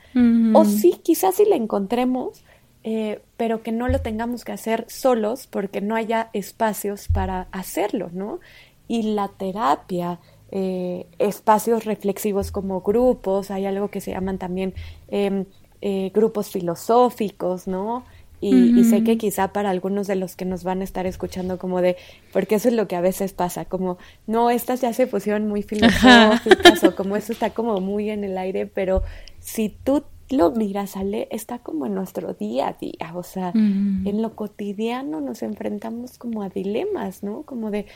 [0.54, 2.44] O sí, quizás sí la encontremos,
[2.84, 8.10] eh, pero que no lo tengamos que hacer solos porque no haya espacios para hacerlo,
[8.12, 8.38] ¿no?
[8.86, 10.20] Y la terapia,
[10.52, 14.74] eh, espacios reflexivos como grupos, hay algo que se llaman también
[15.08, 15.46] em,
[15.80, 18.04] eh, grupos filosóficos, ¿no?
[18.50, 21.80] Y, sé que quizá para algunos de los que nos van a estar escuchando como
[21.80, 21.96] de,
[22.32, 25.62] porque eso es lo que a veces pasa, como, no, estas ya se pusieron muy
[25.62, 29.02] filosóficas o como eso está como muy en el aire, pero
[29.40, 34.22] si tú lo miras, Ale, está como en nuestro día a día, o sea, en
[34.22, 37.42] lo cotidiano nos enfrentamos como a dilemas, ¿no?
[37.42, 37.86] Como de,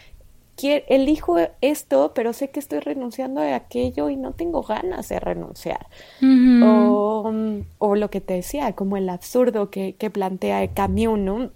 [0.67, 5.87] elijo esto, pero sé que estoy renunciando a aquello y no tengo ganas de renunciar.
[6.23, 7.33] o,
[7.79, 11.51] o, lo que te decía, como el absurdo que, que plantea Camus, ¿no?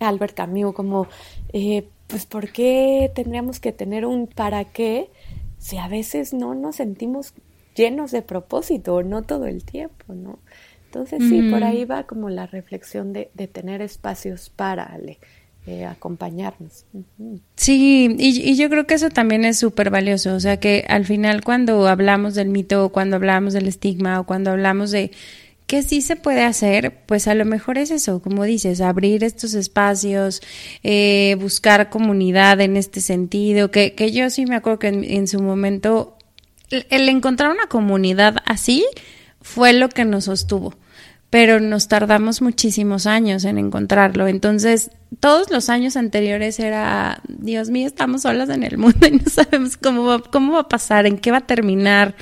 [0.00, 1.06] Albert Camus, como,
[1.52, 5.10] eh, pues, ¿por qué tendríamos que tener un para qué
[5.58, 7.34] si a veces no nos sentimos
[7.74, 10.38] llenos de propósito, no todo el tiempo, ¿no?
[10.86, 14.84] Entonces sí, por ahí va como la reflexión de, de tener espacios para
[15.66, 16.84] eh, acompañarnos.
[17.56, 21.42] Sí, y, yo creo que eso también es súper valioso, o sea que al final
[21.42, 25.10] cuando hablamos del mito, o cuando hablamos del estigma, o cuando hablamos de
[25.66, 29.54] qué sí se puede hacer, pues a lo mejor es eso, como dices, abrir estos
[29.54, 30.42] espacios,
[30.82, 35.40] eh, buscar comunidad en este sentido, que, que yo sí me acuerdo que en su
[35.40, 36.18] momento
[36.70, 38.84] el encontrar una comunidad así
[39.40, 40.74] fue lo que nos sostuvo,
[41.30, 44.28] pero nos tardamos muchísimos años en encontrarlo.
[44.28, 44.90] Entonces,
[45.24, 49.78] todos los años anteriores era, Dios mío, estamos solas en el mundo y no sabemos
[49.78, 52.14] cómo va, cómo va a pasar, en qué va a terminar.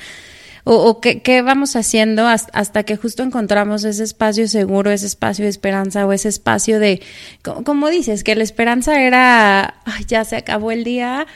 [0.63, 5.49] O, qué, qué, vamos haciendo hasta, que justo encontramos ese espacio seguro, ese espacio de
[5.49, 7.01] esperanza o ese espacio de,
[7.41, 11.27] como, dices, que la esperanza era, ya se acabó el día,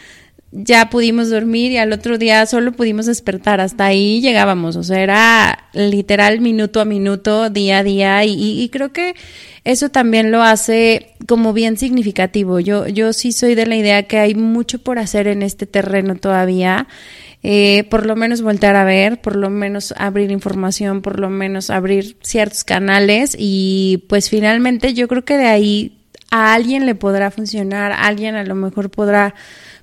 [0.52, 3.60] ya pudimos dormir y al otro día solo pudimos despertar.
[3.60, 4.76] Hasta ahí llegábamos.
[4.76, 8.26] O sea, era literal minuto a minuto, día a día.
[8.26, 9.16] Y, creo que
[9.64, 12.60] eso también lo hace como bien significativo.
[12.60, 16.16] Yo, yo sí soy de la idea que hay mucho por hacer en este terreno
[16.16, 16.88] todavía.
[17.44, 21.70] Eh, por lo menos voltear a ver, por lo menos abrir información, por lo menos
[21.70, 25.98] abrir ciertos canales y pues finalmente yo creo que de ahí
[26.32, 29.36] a alguien le podrá funcionar, alguien a lo mejor podrá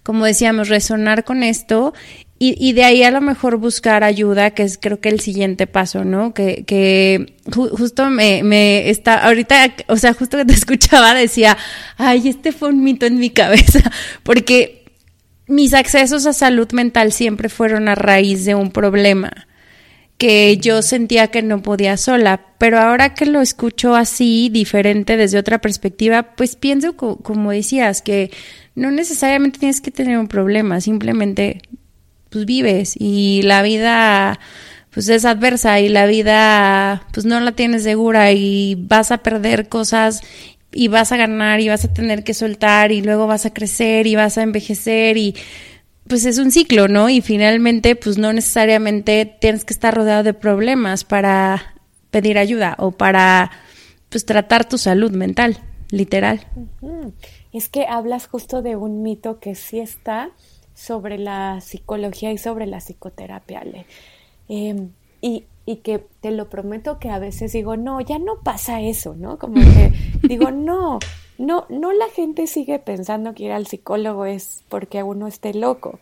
[0.04, 1.92] como decíamos, resonar con esto
[2.38, 5.66] y, y, de ahí a lo mejor buscar ayuda, que es creo que el siguiente
[5.66, 6.34] paso, ¿no?
[6.34, 11.56] Que, que justo me, me está, ahorita, o sea, justo que te escuchaba decía,
[11.96, 13.90] ay, este fue un mito en mi cabeza,
[14.22, 14.84] porque
[15.46, 19.46] mis accesos a salud mental siempre fueron a raíz de un problema
[20.18, 25.38] que yo sentía que no podía sola, pero ahora que lo escucho así, diferente desde
[25.38, 28.30] otra perspectiva, pues pienso, como decías, que
[28.74, 31.60] no necesariamente tienes que tener un problema, simplemente
[32.30, 34.40] pues vives y la vida
[34.90, 39.68] pues es adversa y la vida pues no la tienes segura y vas a perder
[39.68, 40.20] cosas
[40.72, 44.06] y vas a ganar y vas a tener que soltar y luego vas a crecer
[44.06, 45.34] y vas a envejecer y
[46.08, 47.08] pues es un ciclo, ¿no?
[47.08, 51.74] Y finalmente pues no necesariamente tienes que estar rodeado de problemas para
[52.10, 53.50] pedir ayuda o para
[54.08, 55.58] pues tratar tu salud mental,
[55.90, 56.46] literal.
[57.52, 60.30] Es que hablas justo de un mito que sí está
[60.74, 63.62] sobre la psicología y sobre la psicoterapia,
[64.48, 64.90] em,
[65.20, 69.14] y, y, que te lo prometo que a veces digo, no, ya no pasa eso,
[69.14, 69.38] ¿no?
[69.38, 69.92] Como que
[70.28, 70.98] digo, no,
[71.38, 75.98] no, no la gente sigue pensando que ir al psicólogo es porque uno esté loco,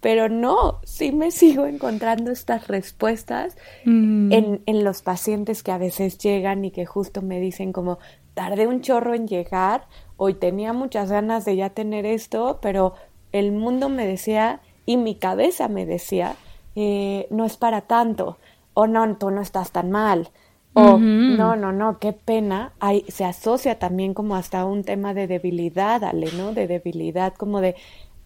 [0.00, 4.32] pero no, sí me sigo encontrando estas respuestas mm.
[4.32, 7.98] en, en, los pacientes que a veces llegan y que justo me dicen como,
[8.34, 12.94] tardé un chorro en llegar hoy tenía muchas ganas de ya tener esto, pero
[13.32, 16.36] el mundo me decía y mi cabeza me decía,
[16.74, 18.38] eh, no es para tanto,
[18.78, 20.28] o no, tú no estás tan mal,
[20.74, 25.26] o no, no, no, qué pena, Ahí se asocia también como hasta un tema de
[25.26, 26.52] debilidad, Ale, ¿no?
[26.52, 27.76] De debilidad, como de,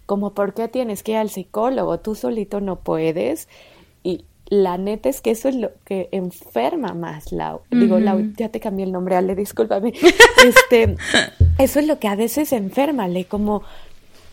[0.06, 2.00] como, ¿por qué tienes que ir al psicólogo?
[2.00, 3.46] Tú solito no puedes.
[4.02, 7.60] Y, la neta es que eso es lo que enferma más, Lau.
[7.70, 9.92] Digo, Lau, ya te cambié el nombre, Ale, discúlpame.
[10.44, 10.96] este,
[11.58, 13.62] eso es lo que a veces enferma, Le, como,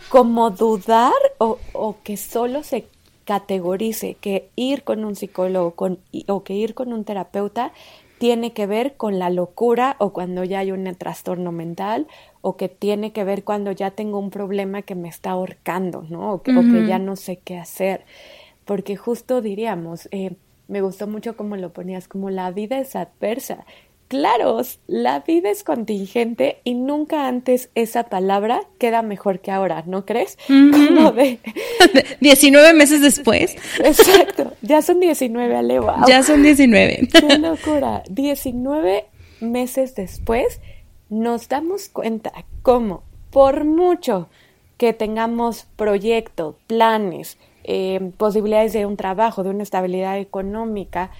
[0.09, 2.87] como dudar o, o, que solo se
[3.27, 7.73] categorice que ir con un psicólogo con, o que ir con un terapeuta
[8.17, 12.07] tiene que ver con la locura o cuando ya hay un trastorno mental
[12.41, 16.33] o que tiene que ver cuando ya tengo un problema que me está ahorcando, ¿no?
[16.33, 18.05] O que, o que ya no sé qué hacer
[18.67, 20.35] porque justo diríamos, eh,
[20.67, 23.65] me gustó mucho como lo ponías, como la vida es adversa.
[24.07, 30.05] Claro, la vida es contingente y nunca antes esa palabra queda mejor que ahora, ¿no
[30.05, 30.37] crees?
[30.47, 31.39] Como de...
[32.21, 33.55] 19 meses después.
[33.83, 37.09] Exacto, ya son 19, Ale, Ya son 19.
[37.11, 38.03] Qué locura.
[38.09, 39.05] 19
[39.41, 40.61] meses después
[41.09, 42.31] nos damos cuenta
[42.61, 44.29] cómo, por mucho
[44.77, 51.11] que tengamos proyectos, planes, eh, posibilidades de un trabajo, de una estabilidad económica,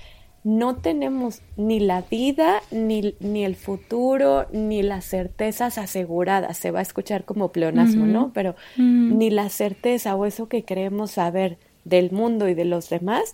[0.44, 6.58] no tenemos ni la vida, ni, ni, el futuro, ni las certezas aseguradas.
[6.58, 8.32] Se va a escuchar como pleonasmo, ¿no?
[8.34, 13.34] Pero ni la certeza o eso que creemos saber del mundo y de los demás,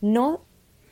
[0.00, 0.40] no,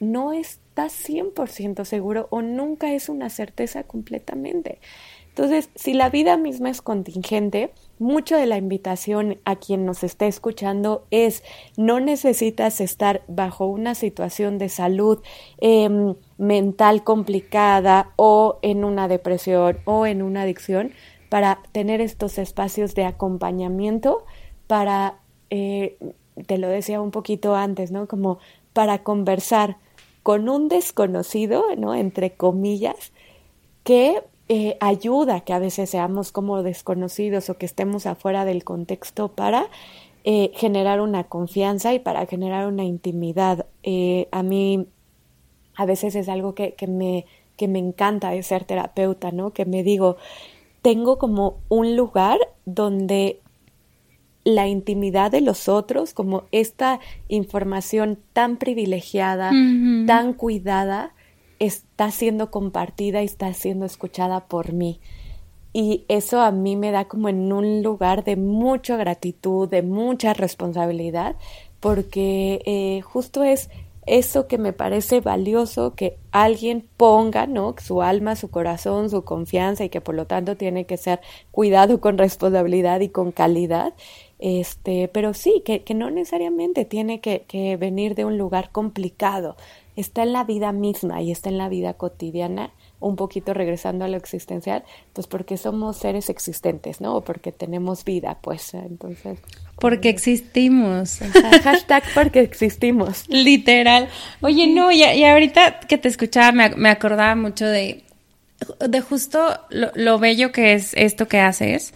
[0.01, 4.79] no está 100% seguro o nunca es una certeza completamente.
[5.29, 10.27] Entonces, si la vida misma es contingente, mucho de la invitación a quien nos esté
[10.27, 11.45] escuchando es
[11.77, 15.23] no necesitas estar bajo una situación de salud
[15.59, 20.93] em, mental complicada o en una depresión o en una adicción
[21.29, 24.25] para tener estos espacios de acompañamiento
[24.67, 25.19] para,
[25.51, 25.99] eh,
[26.47, 28.09] te lo decía un poquito antes, ¿no?
[28.09, 28.39] Como
[28.73, 29.77] para conversar
[30.23, 31.95] con un desconocido, ¿no?
[31.95, 33.13] Entre comillas,
[33.85, 34.23] que
[34.53, 39.69] eh, ayuda que a veces seamos como desconocidos o que estemos afuera del contexto para
[40.25, 43.67] eh, generar una confianza y para generar una intimidad.
[43.85, 44.89] Eh, a mí
[45.77, 47.27] a veces es algo que, que, me,
[47.57, 49.53] que me encanta de ser terapeuta, ¿no?
[49.53, 50.17] Que me digo,
[50.83, 53.43] tengo como un lugar donde
[54.43, 56.99] la intimidad de los otros, como esta
[57.29, 59.53] información tan privilegiada,
[60.09, 61.15] tan cuidada,
[61.61, 65.01] está siendo compartida y está siendo escuchada por mí.
[65.73, 70.35] Y eso a mí me da como en un lugar de mucha gratitud, de mucha
[70.35, 71.37] responsabilidad,
[71.79, 73.71] porque eh, justo es
[74.07, 77.77] eso que me parece valioso que alguien ponga, ¿no?
[77.79, 81.21] Su alma, su corazón, su confianza y que por lo tanto tiene que ser
[81.53, 83.95] cuidado con responsabilidad y con calidad.
[84.41, 89.57] Este, pero sí, que, que no necesariamente tiene que, que venir de un lugar complicado,
[89.97, 92.71] está en la vida misma y está en la vida cotidiana,
[93.01, 97.17] un poquito regresando a lo existencial, pues porque somos seres existentes, ¿no?
[97.17, 99.39] O porque tenemos vida, pues, entonces.
[99.77, 101.19] Porque existimos.
[101.63, 103.25] hashtag porque existimos.
[103.29, 104.09] Literal.
[104.43, 108.05] Oye, no, y, y ahorita que te escuchaba me, me, acordaba mucho de,
[108.87, 111.95] de justo lo, lo bello que es esto que haces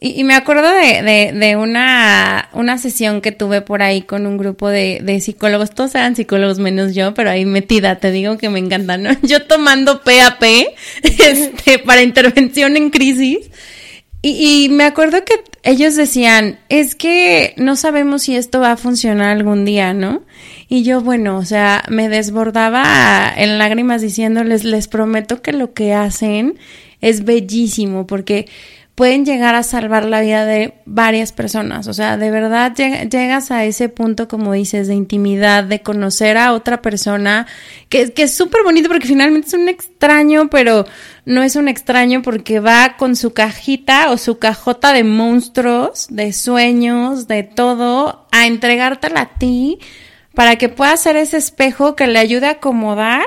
[0.00, 4.68] y, me acuerdo de, de, una, una sesión que tuve por ahí con un grupo
[4.68, 8.60] de, de psicólogos, todos eran psicólogos menos yo, pero ahí metida, te digo que me
[8.60, 9.10] encanta, ¿no?
[9.22, 10.42] Yo tomando PAP
[11.02, 13.50] este, para intervención en crisis.
[14.22, 15.34] Y, y me acuerdo que
[15.64, 20.22] ellos decían, es que no sabemos si esto va a funcionar algún día, ¿no?
[20.68, 25.94] Y yo, bueno, o sea, me desbordaba en lágrimas diciéndoles, les prometo que lo que
[25.94, 26.58] hacen
[27.00, 28.48] es bellísimo, porque
[28.98, 31.86] pueden llegar a salvar la vida de varias personas.
[31.86, 36.52] O sea, de verdad llegas a ese punto, como dices, de intimidad, de conocer a
[36.52, 37.46] otra persona,
[37.88, 40.84] que, que es súper bonito porque finalmente es un extraño, pero
[41.24, 46.32] no es un extraño porque va con su cajita o su cajota de monstruos, de
[46.32, 49.78] sueños, de todo, a entregártela a ti
[50.34, 53.26] para que pueda ser ese espejo que le ayude a acomodar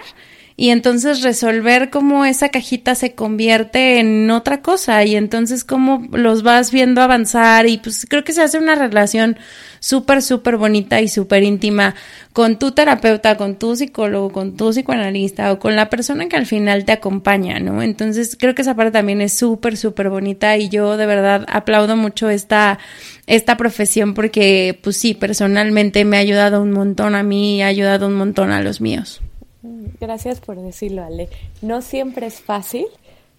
[0.55, 6.43] y entonces resolver cómo esa cajita se convierte en otra cosa y entonces cómo los
[6.43, 9.37] vas viendo avanzar y pues creo que se hace una relación
[9.79, 11.95] súper, súper bonita y súper íntima
[12.33, 16.45] con tu terapeuta, con tu psicólogo, con tu psicoanalista o con la persona que al
[16.45, 17.81] final te acompaña, ¿no?
[17.81, 21.97] Entonces creo que esa parte también es súper, súper bonita y yo de verdad aplaudo
[21.97, 22.77] mucho esta,
[23.25, 27.67] esta profesión porque pues sí, personalmente me ha ayudado un montón a mí y ha
[27.67, 29.21] ayudado un montón a los míos.
[29.99, 31.30] Gracias por decirlo, Ale.
[31.62, 32.88] No siempre es fácil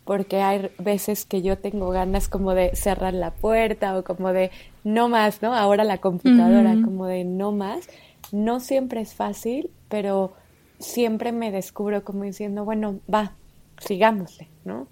[0.05, 4.51] porque hay veces que yo tengo ganas como de cerrar la puerta o como de
[4.85, 5.55] no más, ¿no?
[5.55, 7.89] Ahora la computadora, como de no más.
[8.33, 10.33] No siempre es fácil, pero
[10.79, 13.35] siempre me descubro como diciendo, bueno, va,
[13.79, 14.89] sigámosle, ¿no?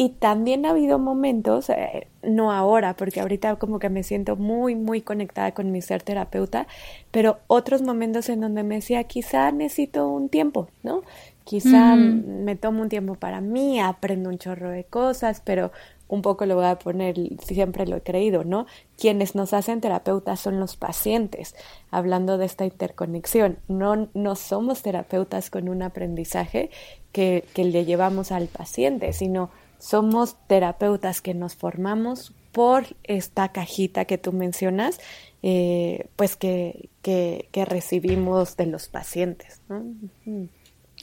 [0.00, 4.76] Y también ha habido momentos, eh, no ahora, porque ahorita como que me siento muy,
[4.76, 6.68] muy conectada con mi ser terapeuta,
[7.10, 11.02] pero otros momentos en donde me decía, quizá necesito un tiempo, ¿no?
[11.42, 15.72] Quizá me tomo un tiempo para mí, aprendo un chorro de cosas, pero
[16.06, 18.66] un poco lo voy a poner, siempre lo he creído, ¿no?
[18.96, 21.56] Quienes nos hacen terapeutas son los pacientes,
[21.90, 23.58] hablando de esta interconexión.
[23.66, 26.70] No, no somos terapeutas con un aprendizaje
[27.10, 34.04] que, que le llevamos al paciente, sino somos terapeutas que nos formamos por esta cajita
[34.04, 34.98] que tú mencionas,
[35.42, 39.60] eh, pues que, que, que, recibimos de los pacientes.
[39.68, 39.84] ¿no?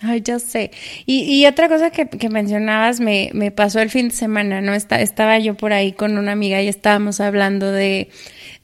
[0.02, 0.72] Ay, ya sé.
[1.06, 4.74] Y, y otra cosa que, que mencionabas me, me, pasó el fin de semana, ¿no?
[4.74, 8.10] Está, estaba yo por ahí con una amiga y estábamos hablando de,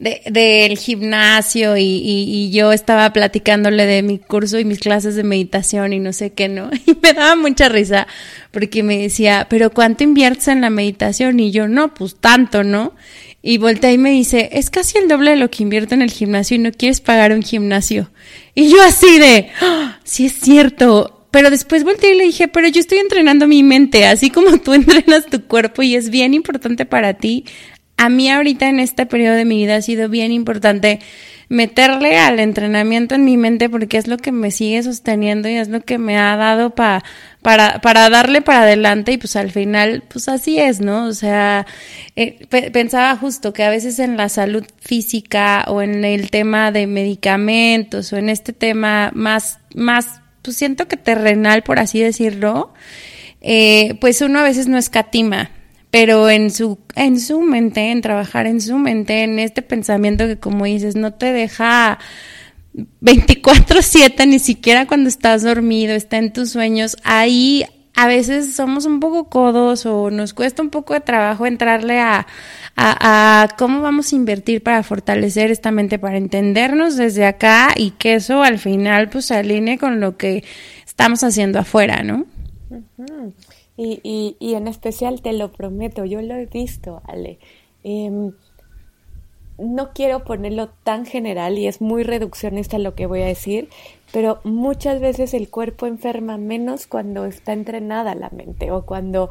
[0.01, 5.15] de del gimnasio y, y, y, yo estaba platicándole de mi curso y mis clases
[5.15, 6.71] de meditación y no sé qué, ¿no?
[6.87, 8.07] Y me daba mucha risa
[8.49, 11.39] porque me decía, pero ¿cuánto inviertes en la meditación?
[11.39, 12.93] Y yo, no, pues tanto, ¿no?
[13.43, 16.11] Y voltea y me dice, es casi el doble de lo que invierto en el
[16.11, 18.09] gimnasio y no quieres pagar un gimnasio.
[18.55, 19.99] Y yo así de, ¡Ah!
[20.03, 24.05] sí es cierto, pero después volteé y le dije, pero yo estoy entrenando mi mente,
[24.05, 27.45] así como tú entrenas tu cuerpo y es bien importante para ti.
[28.01, 31.01] A mí ahorita en este periodo de mi vida ha sido bien importante
[31.49, 35.67] meterle al entrenamiento en mi mente porque es lo que me sigue sosteniendo y es
[35.67, 37.03] lo que me ha dado pa,
[37.43, 41.05] para, para darle para adelante y pues al final pues así es, ¿no?
[41.05, 41.67] O sea,
[42.15, 46.87] eh, pensaba justo que a veces en la salud física o en el tema de
[46.87, 52.73] medicamentos o en este tema más, más pues siento que terrenal, por así decirlo,
[53.41, 55.51] eh, pues uno a veces no escatima,
[55.91, 60.37] pero en su, en su mente, en trabajar en su mente, en este pensamiento que
[60.37, 61.99] como dices, no te deja
[63.01, 69.01] 24/7, ni siquiera cuando estás dormido, está en tus sueños, ahí a veces somos un
[69.01, 72.25] poco codos o nos cuesta un poco de trabajo entrarle a,
[72.77, 78.15] a, cómo vamos a invertir para fortalecer esta mente, para entendernos desde acá y que
[78.15, 80.43] eso al final pues se alinee con lo que
[80.85, 82.25] estamos haciendo afuera, ¿no?
[83.77, 87.39] Y, y, y, en especial te lo prometo, yo lo he visto, Ale.
[87.83, 88.33] Em,
[89.57, 93.69] no quiero ponerlo tan general y es muy reduccionista lo que voy a decir,
[94.11, 99.29] pero muchas veces el cuerpo enferma menos cuando está entrenada la mente o cuando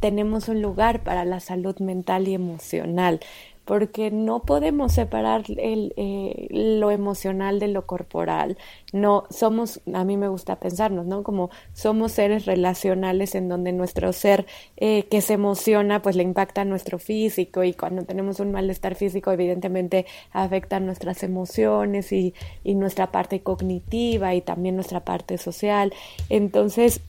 [0.00, 3.20] tenemos un lugar para la salud mental y emocional,
[3.66, 8.56] porque no podemos separar el, eh, lo emocional de lo corporal.
[8.92, 11.24] No somos, a mí me gusta pensarnos, ¿no?
[11.24, 14.46] Como somos seres relacionales en donde nuestro ser
[14.76, 18.94] eh, que se emociona, pues le impacta a nuestro físico y cuando tenemos un malestar
[18.94, 25.92] físico, evidentemente afecta nuestras emociones y, y nuestra parte cognitiva y también nuestra parte social.
[26.30, 27.00] Entonces,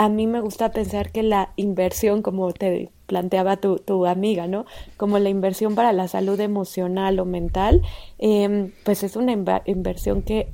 [0.00, 4.64] a mí me gusta pensar que la inversión, como te planteaba tu, tu amiga, ¿no?
[4.96, 7.82] Como la inversión para la salud emocional o mental,
[8.18, 10.48] eh, pues es una inversión que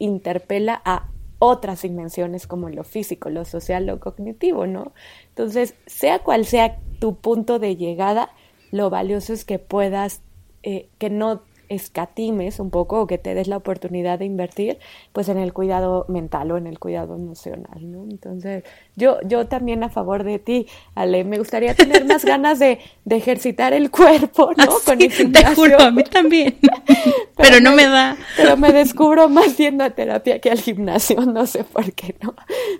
[0.00, 4.92] interpela a otras dimensiones como lo físico, lo social, lo cognitivo, ¿no?
[5.28, 8.30] Entonces, sea cual sea tu punto de llegada,
[8.72, 10.20] lo valioso es que puedas,
[10.64, 14.78] eh, que no escatimes un poco o que te des la oportunidad de invertir
[15.12, 18.04] pues en el cuidado mental o en el cuidado emocional, ¿no?
[18.10, 18.64] Entonces,
[18.96, 23.16] yo, yo también a favor de ti, Ale, me gustaría tener más ganas de, de
[23.16, 24.66] ejercitar el cuerpo, ¿no?
[24.84, 26.56] Con te juro, a mí también.
[27.36, 28.16] pero, no me, da.
[28.36, 32.34] Pero me descubro más yendo a terapia que al gimnasio, no sé por qué, ¿no?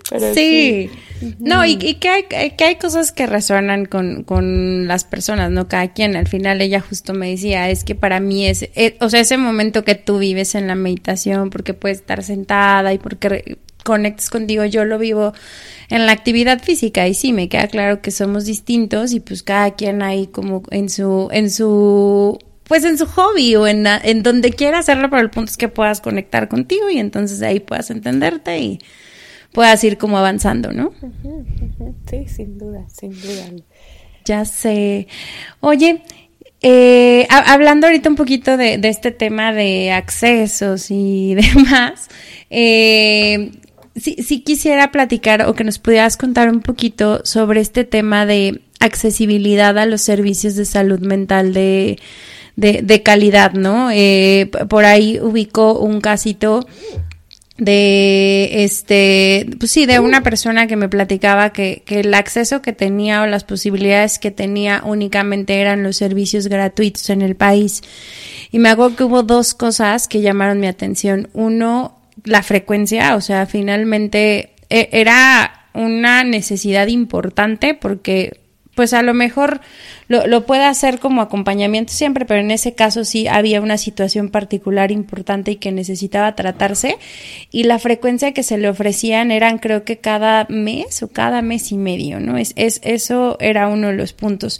[0.09, 0.89] Pero sí.
[1.39, 5.67] No, y, y, que, hay, que hay cosas que resuenan con, con las personas, ¿no?
[5.67, 9.09] Cada quien, al final ella justo me decía, es que para mí es eh, o
[9.09, 13.57] sea, ese momento que tú vives en la meditación, porque puedes estar sentada y porque
[13.83, 15.33] conectas contigo, yo lo vivo
[15.89, 19.75] en la actividad física y sí, me queda claro que somos distintos y pues cada
[19.75, 24.51] quien ahí como en su, en su, pues en su hobby o en, en donde
[24.51, 28.57] quiera hacerlo, pero el punto es que puedas conectar contigo y entonces ahí puedas entenderte
[28.57, 28.79] y
[29.51, 30.91] puedas ir como avanzando, ¿no?
[32.09, 33.45] Sí, sin duda, sin duda.
[34.25, 35.07] Ya sé.
[35.59, 36.03] Oye,
[36.61, 42.07] eh, hablando ahorita un poquito de, este tema de accesos y demás,
[42.49, 43.51] eh,
[43.95, 49.77] sí, quisiera platicar o que nos pudieras contar un poquito sobre este tema de accesibilidad
[49.77, 51.99] a los servicios de salud mental de,
[52.55, 53.89] de, calidad, ¿no?
[53.91, 56.67] Eh, por ahí ubicó un casito
[57.61, 62.73] de este, pues sí, de una persona que me platicaba que, que el acceso que
[62.73, 67.83] tenía o las posibilidades que tenía únicamente eran los servicios gratuitos en el país.
[68.51, 71.29] Y me hago que hubo dos cosas que llamaron mi atención.
[71.33, 78.39] Uno, la frecuencia, o sea, finalmente e, era una necesidad importante porque
[78.75, 79.61] pues a lo mejor
[80.07, 84.29] lo, lo puede hacer como acompañamiento siempre, pero en ese caso sí había una situación
[84.29, 86.97] particular importante y que necesitaba tratarse
[87.51, 91.71] y la frecuencia que se le ofrecían eran creo que cada mes o cada mes
[91.71, 92.37] y medio, ¿no?
[92.37, 94.59] Es, es eso era uno de los puntos.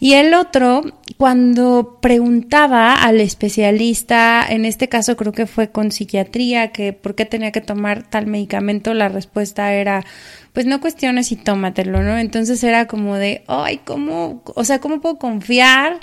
[0.00, 0.82] Y el otro,
[1.16, 7.26] cuando preguntaba al especialista, en este caso creo que fue con psiquiatría, que por qué
[7.26, 10.04] tenía que tomar tal medicamento, la respuesta era
[10.52, 12.18] pues no cuestiones y tómatelo, ¿no?
[12.18, 16.00] Entonces era como de, ay, ¿cómo, o sea, cómo puedo confiar?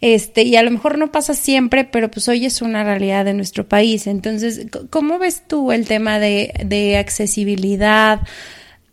[0.00, 3.34] Este, y a lo mejor no pasa siempre, pero pues hoy es una realidad de
[3.34, 4.08] nuestro país.
[4.08, 8.22] Entonces, ¿cómo ves tú el tema de, de accesibilidad?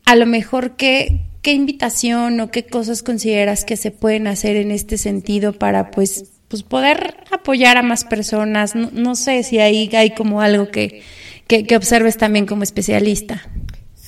[0.05, 4.69] A lo mejor, ¿qué, ¿qué invitación o qué cosas consideras que se pueden hacer en
[4.69, 8.75] este sentido para, pues, pues poder apoyar a más personas?
[8.75, 11.01] No, no sé si ahí hay como algo que,
[11.47, 13.49] que, que observes también como especialista.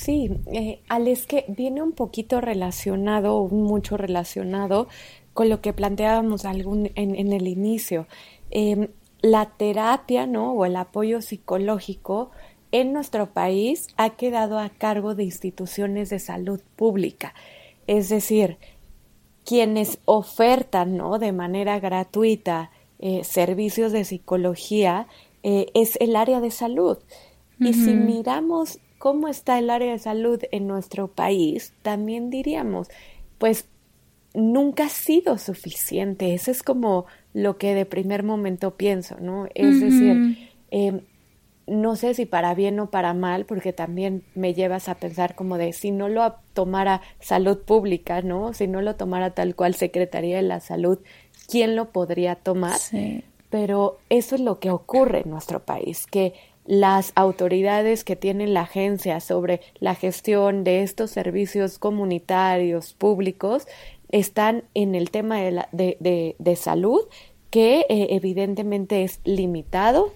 [0.01, 4.87] Sí, eh, es que viene un poquito relacionado, mucho relacionado
[5.35, 8.07] con lo que planteábamos algún, en, el inicio.
[8.49, 8.87] Em,
[9.21, 10.53] la terapia, ¿no?
[10.53, 12.31] O el apoyo psicológico
[12.71, 17.35] en nuestro país ha quedado a cargo de instituciones de salud pública.
[17.85, 18.57] Es decir,
[19.45, 21.19] quienes ofertan, ¿no?
[21.19, 25.05] De manera gratuita eh, servicios de psicología
[25.43, 26.97] eh, es el área de salud.
[27.59, 32.87] Y si miramos cómo está el área de salud en nuestro país, también diríamos,
[33.39, 33.65] pues
[34.35, 36.35] nunca ha sido suficiente.
[36.35, 39.47] Eso es como lo que de primer momento pienso, ¿no?
[39.55, 40.37] Es decir,
[40.69, 41.01] em,
[41.65, 45.57] no sé si para bien o para mal, porque también me llevas a pensar como
[45.57, 48.53] de si no lo tomara salud pública, ¿no?
[48.53, 50.99] Si no lo tomara tal cual Secretaría de la Salud,
[51.47, 52.77] ¿quién lo podría tomar?
[53.49, 56.33] Pero eso es lo que ocurre en nuestro país, que
[56.71, 63.67] las autoridades que tienen la agencia sobre la gestión de estos servicios comunitarios públicos
[64.09, 67.01] están en el tema de, la, de, de, salud
[67.49, 70.13] que eh, evidentemente es limitado,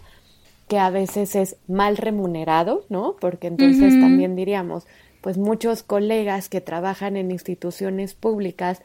[0.70, 3.18] que a veces es mal remunerado, ¿no?
[3.20, 4.88] Porque entonces también diríamos,
[5.20, 8.82] pues muchos colegas que trabajan en instituciones públicas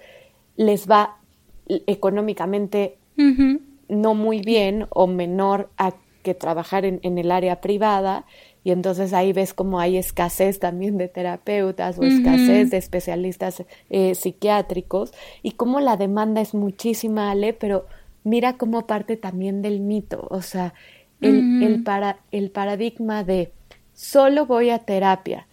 [0.57, 1.19] les va
[1.69, 2.99] económicamente
[3.89, 8.25] no muy bien o menor a que trabajar en, en, el área privada
[8.63, 14.15] y entonces ahí ves como hay escasez también de terapeutas o escasez de especialistas eh,
[14.15, 15.13] psiquiátricos
[15.43, 17.87] y como la demanda es muchísima, Ale, pero
[18.25, 20.75] mira cómo parte también del mito, o sea,
[21.21, 23.53] el, el, para, el paradigma de
[23.93, 25.47] solo voy a terapia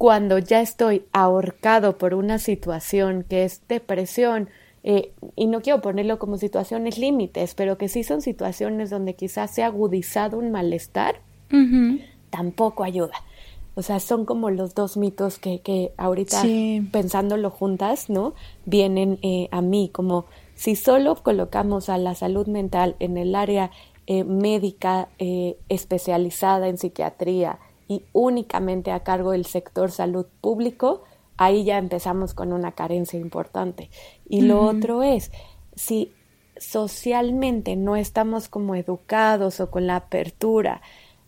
[0.00, 4.48] cuando ya estoy ahorcado por una situación que es depresión,
[4.82, 9.54] eh, y no quiero ponerlo como situaciones límites, pero que sí son situaciones donde quizás
[9.54, 11.20] se ha agudizado un malestar,
[12.30, 13.14] tampoco ayuda.
[13.74, 16.42] O sea, son como los dos mitos que, que ahorita
[16.92, 18.34] pensándolo juntas, ¿no?
[18.64, 23.70] Vienen eh, a mí, como si solo colocamos a la salud mental en el área
[24.06, 25.08] eh, médica
[25.68, 27.58] especializada en psiquiatría
[27.88, 31.02] y únicamente a cargo del sector salud público,
[31.40, 33.88] ahí ya empezamos con una carencia importante.
[34.28, 35.32] Y lo otro es,
[35.74, 36.12] si
[36.58, 40.82] socialmente no estamos como educados o con la apertura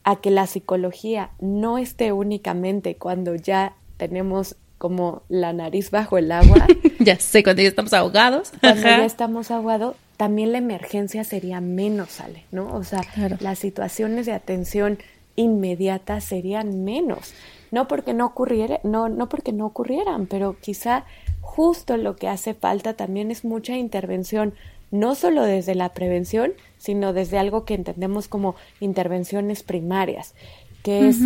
[0.04, 6.30] a que la psicología no esté únicamente cuando ya tenemos como la nariz bajo el
[6.30, 6.66] agua.
[7.00, 8.52] ya sé, cuando ya estamos ahogados.
[8.60, 12.74] Cuando ya estamos ahogados, también la emergencia sería menos, sale, ¿no?
[12.74, 13.00] O sea,
[13.40, 14.98] las situaciones de atención
[15.36, 17.32] inmediata serían menos
[17.72, 21.04] no porque no ocurriera, no, no porque no ocurrieran, pero quizá
[21.40, 24.54] justo lo que hace falta también es mucha intervención,
[24.92, 30.34] no solo desde la prevención, sino desde algo que entendemos como intervenciones primarias,
[30.82, 31.18] que es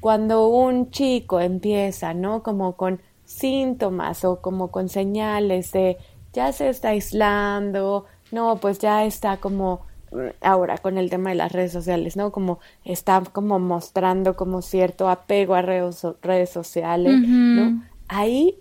[0.00, 2.42] cuando un chico empieza, ¿no?
[2.42, 5.96] Como con síntomas o como con señales de
[6.32, 9.80] ya se está aislando, no, pues ya está como
[10.40, 12.32] ahora con el tema de las redes sociales, ¿no?
[12.32, 17.82] Como está como mostrando como cierto apego a redes, redes sociales, ¿no?
[18.08, 18.58] Ahí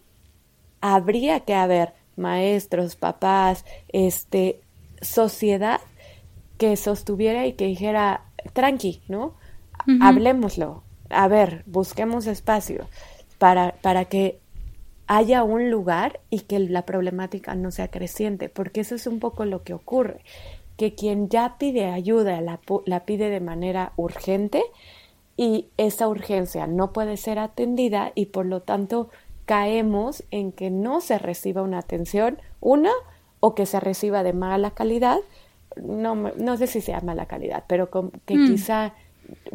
[0.82, 4.62] habría que haber maestros, papás, este,
[5.02, 5.80] sociedad
[6.58, 9.36] que sostuviera y que dijera, tranqui, ¿no?
[10.02, 12.88] Hablemoslo, a ver, busquemos espacio
[13.38, 14.39] para, para que
[15.06, 19.45] haya un lugar y que la problemática no sea creciente, porque eso es un poco
[19.45, 20.22] lo que ocurre
[20.78, 24.63] que quien ya pide ayuda la, la pide de manera urgente
[25.36, 29.09] y esa urgencia no puede ser atendida y por lo tanto
[29.45, 32.91] caemos en que no se reciba una atención, una,
[33.39, 35.19] o que se reciba de mala calidad,
[35.82, 38.47] no, no sé si sea mala calidad, pero que mm.
[38.47, 38.93] quizá,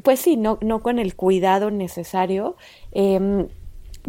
[0.02, 2.56] pues sí, no, no con el cuidado necesario,
[2.92, 3.46] eh,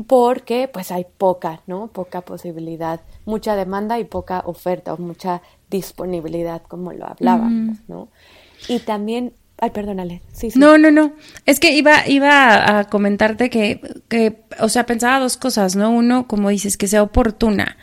[0.07, 1.87] porque pues hay poca, ¿no?
[1.87, 5.41] Poca posibilidad, mucha demanda y poca oferta o mucha
[5.77, 8.07] disponibilidad, como lo hablábamos, ¿no?
[8.69, 10.59] Y también, ay, perdónale, sí, sí.
[10.59, 11.13] No, no, no,
[11.45, 15.91] es que iba, iba a comentarte que, que, o sea, pensaba dos cosas, ¿no?
[15.91, 17.77] Uno, como dices, que sea oportuna,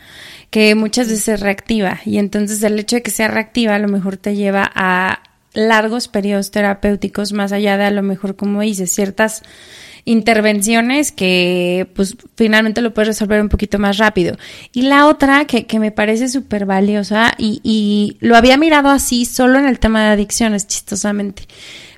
[0.49, 3.87] que muchas veces es reactiva, y entonces el hecho de que sea reactiva a lo
[3.87, 5.21] mejor te lleva a
[5.53, 9.43] largos periodos terapéuticos, más allá de a lo mejor, como dices, ciertas
[10.05, 14.37] intervenciones que pues finalmente lo puedes resolver un poquito más rápido.
[14.73, 19.25] Y la otra que, que me parece súper valiosa y, y lo había mirado así
[19.25, 21.43] solo en el tema de adicciones, chistosamente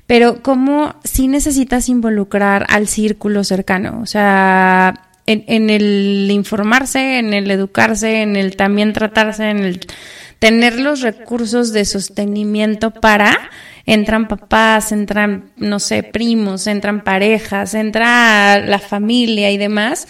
[0.06, 7.32] pero como si necesitas involucrar al círculo cercano, o sea, en, en, el informarse, en
[7.32, 9.80] el educarse, en el también tratarse, en el
[10.38, 13.50] tener los recursos de sostenimiento para
[13.86, 20.08] entran papás, entran, no sé, primos, entran parejas, entra la familia y demás.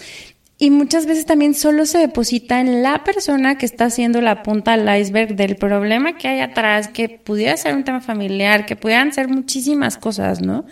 [0.57, 4.73] Y muchas veces también solo se deposita en la persona que está haciendo la punta
[4.73, 9.11] al iceberg del problema que hay atrás, que pudiera ser un tema familiar, que pudieran
[9.11, 10.65] ser muchísimas cosas, ¿no?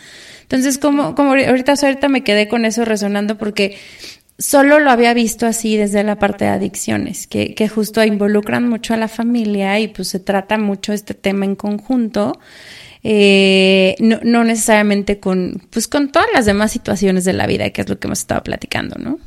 [0.44, 3.78] Entonces, como, como ahorita, ahorita me quedé con eso resonando porque
[4.38, 8.94] solo lo había visto así desde la parte de adicciones, que, que justo involucran mucho
[8.94, 12.40] a la familia y pues se trata mucho este tema en conjunto.
[13.06, 17.82] Eh, no, no, necesariamente con, pues con todas las demás situaciones de la vida, que
[17.82, 19.20] es lo que hemos estado platicando, ¿no?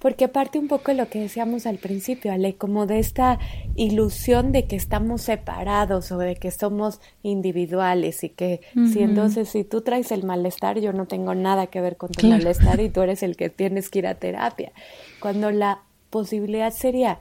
[0.00, 3.38] Porque parte un poco de lo que decíamos al principio, Ale, como de esta
[3.76, 8.60] ilusión de que estamos separados o de que somos individuales y que
[8.92, 12.26] si entonces si tú traes el malestar, yo no tengo nada que ver con tu
[12.26, 14.72] malestar y tú eres el que tienes que ir a terapia.
[15.20, 17.20] Cuando la posibilidad sería,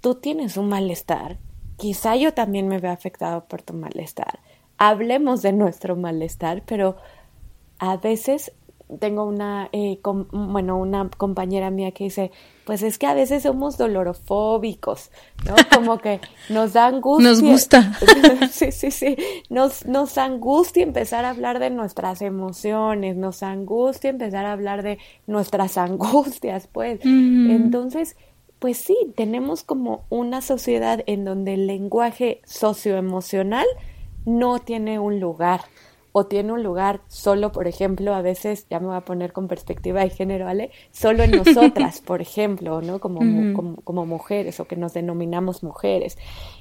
[0.00, 1.38] tú tienes un malestar,
[1.76, 4.38] quizá yo también me vea afectado por tu malestar
[4.80, 6.96] hablemos de nuestro malestar, pero
[7.78, 8.52] a veces
[8.98, 10.00] tengo una, eh,
[10.32, 12.32] bueno, una compañera mía que dice,
[12.64, 15.10] pues es que a veces somos dolorofóbicos,
[15.44, 15.54] ¿no?
[15.74, 17.28] Como que nos da angustia.
[17.28, 17.92] Nos gusta.
[18.50, 19.16] sí, sí, sí.
[19.50, 24.98] Nos, nos angustia empezar a hablar de nuestras emociones, nos angustia empezar a hablar de
[25.26, 27.00] nuestras angustias, pues.
[27.04, 28.16] Entonces,
[28.58, 33.66] pues sí, tenemos como una sociedad en donde el lenguaje socioemocional
[34.24, 35.62] no tiene un lugar
[36.12, 39.46] o tiene un lugar solo, por ejemplo, a veces, ya me voy a poner con
[39.46, 40.70] perspectiva de género, ¿vale?
[40.90, 42.98] Solo en nosotras, por ejemplo, ¿no?
[42.98, 43.20] Como,
[43.54, 46.18] como, como, mujeres o que nos denominamos mujeres.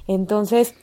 [0.07, 0.75] Entonces,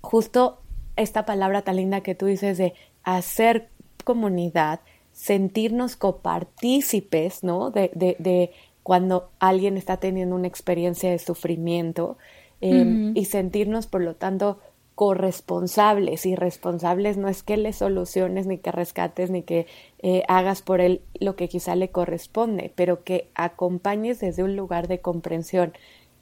[0.00, 0.60] justo
[0.96, 2.74] esta palabra tan linda que tú dices de
[3.04, 3.68] hacer
[4.04, 4.80] comunidad,
[5.12, 7.70] sentirnos copartícipes, ¿no?
[7.70, 8.50] De, de, de
[8.82, 12.18] cuando alguien está teniendo una experiencia de sufrimiento
[12.60, 14.58] eh, y sentirnos, por lo tanto,
[14.94, 19.66] corresponsables y responsables no es que le soluciones ni que rescates ni que
[19.98, 24.86] eh, hagas por él lo que quizá le corresponde, pero que acompañes desde un lugar
[24.86, 25.72] de comprensión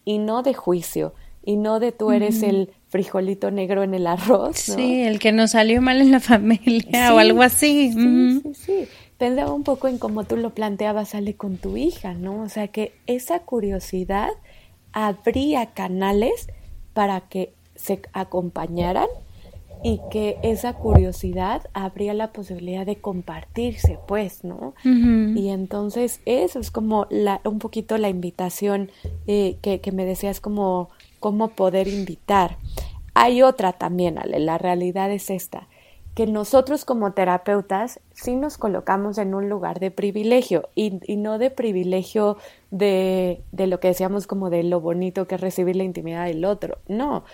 [0.05, 1.13] y no de juicio
[1.45, 4.59] y no de tú eres el frijolito negro en el arroz.
[4.59, 7.93] Sí, el que no salió mal en la familia o algo así.
[7.93, 8.89] Sí, sí, sí.
[9.19, 12.43] Pensaba un poco en cómo tú lo planteabas, sale con tu hija, ¿no?
[12.43, 14.31] O sea, que esa curiosidad
[14.93, 16.49] abría canales
[16.93, 19.09] para que se acompañaran
[19.83, 24.75] y que esa curiosidad habría la posibilidad de compartirse, pues, ¿no?
[24.85, 28.91] Y entonces eso es como la, un poquito la invitación
[29.27, 32.59] eh, que, que, me decías como cómo poder invitar.
[33.15, 35.67] Hay otra también, Ale, la realidad es esta,
[36.15, 41.39] que nosotros como terapeutas sí nos colocamos en un lugar de privilegio y, y no
[41.39, 42.37] de privilegio
[42.71, 46.45] de, de lo que decíamos como de lo bonito que es recibir la intimidad del
[46.45, 47.25] otro, no,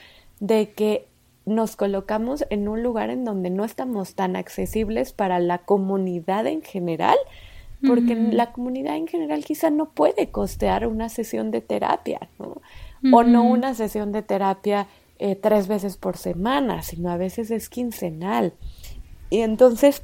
[0.40, 1.06] de que
[1.46, 6.62] nos colocamos en un lugar en donde no estamos tan accesibles para la comunidad en
[6.62, 7.16] general,
[7.86, 12.60] porque la comunidad en general quizá no puede costear una sesión de terapia, ¿no?
[13.16, 14.88] O no una sesión de terapia
[15.20, 18.52] eh, tres veces por semana, sino a veces es quincenal.
[19.30, 20.02] Y entonces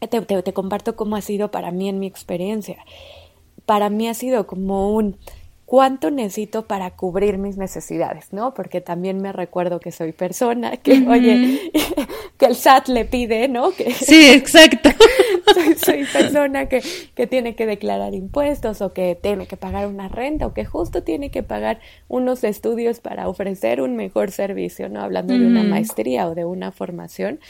[0.00, 2.78] te, te comparto cómo ha sido para mí en mi experiencia.
[3.66, 5.18] Para mí ha sido como un
[5.72, 8.52] cuánto necesito para cubrir mis necesidades, ¿no?
[8.52, 11.72] Porque también me recuerdo que soy persona, que oye,
[12.36, 13.70] que el SAT le pide, ¿no?
[13.70, 14.90] Que, sí, exacto.
[15.82, 16.82] soy, persona que,
[17.14, 21.04] que, tiene que declarar impuestos o que tiene que pagar una renta o que justo
[21.04, 25.00] tiene que pagar unos estudios para ofrecer un mejor servicio, ¿no?
[25.00, 27.40] Hablando de una maestría o de una formación.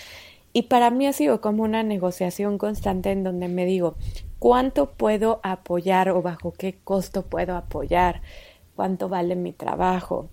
[0.52, 3.96] Y para mí ha sido como una negociación constante en donde me digo,
[4.38, 8.22] ¿cuánto puedo apoyar o bajo qué costo puedo apoyar?
[8.76, 10.28] ¿Cuánto vale mi trabajo?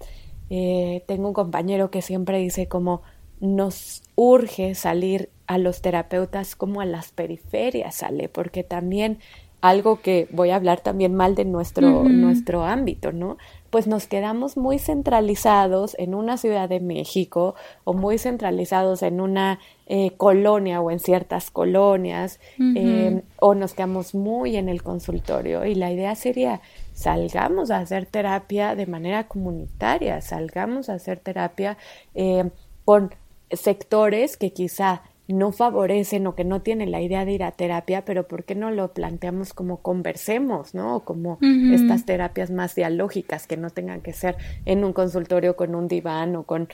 [0.50, 3.02] Eh, tengo un compañero que siempre dice como
[3.40, 9.20] nos urge salir a los terapeutas como a las periferias, sale, porque también
[9.62, 13.38] algo que voy a hablar también mal de nuestro, nuestro ámbito, ¿no?
[13.70, 19.60] Pues nos quedamos muy centralizados en una ciudad de México o muy centralizados en una
[19.86, 25.66] eh, colonia o en ciertas colonias em, o nos quedamos muy en el consultorio.
[25.66, 26.62] Y la idea sería
[26.94, 31.78] salgamos a hacer terapia de manera comunitaria, salgamos a hacer terapia
[32.14, 32.50] em,
[32.86, 33.14] con
[33.52, 35.02] sectores que quizá
[35.34, 38.56] no favorecen o que no tienen la idea de ir a terapia, pero ¿por qué
[38.56, 41.02] no lo planteamos como conversemos, ¿no?
[41.02, 41.38] Como
[41.72, 46.36] estas terapias más dialógicas que no tengan que ser en un consultorio con un diván
[46.36, 46.68] o con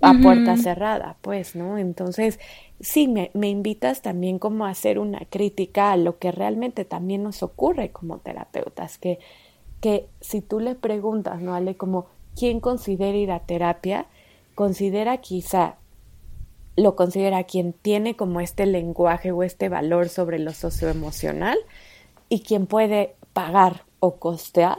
[0.00, 1.76] a puerta cerrada, pues, ¿no?
[1.76, 2.40] Entonces,
[2.80, 7.22] sí, me, me invitas también como a hacer una crítica a lo que realmente también
[7.22, 9.18] nos ocurre como terapeutas, que,
[9.82, 11.54] que si tú le preguntas, ¿no?
[11.54, 14.06] Ale, como, ¿quién considera ir a terapia?
[14.54, 15.76] Considera quizá
[16.76, 21.58] lo considera quien tiene como este lenguaje o este valor sobre lo socioemocional
[22.28, 24.78] y quien puede pagar o costear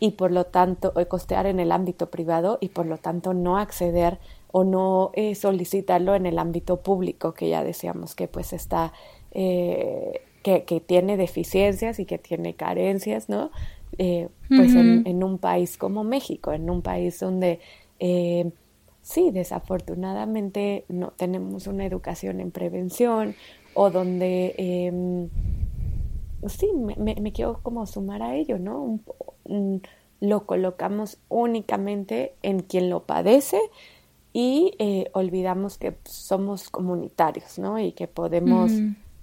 [0.00, 4.18] y por lo tanto costear en el ámbito privado y por lo tanto no acceder
[4.52, 8.92] o no eh, solicitarlo en el ámbito público que ya decíamos que pues está
[9.32, 13.50] eh, que, que, tiene deficiencias y que tiene carencias no
[13.98, 17.60] eh, pues en, en, un país como México en un país donde
[19.08, 23.34] sí, desafortunadamente no tenemos una educación en prevención
[23.72, 25.28] o donde, eh,
[26.46, 29.00] sí, me, me, quiero como sumar a ello, ¿no?
[30.20, 33.58] lo colocamos únicamente en quien lo padece
[34.34, 37.78] y eh, olvidamos que somos comunitarios, ¿no?
[37.78, 38.72] Y que podemos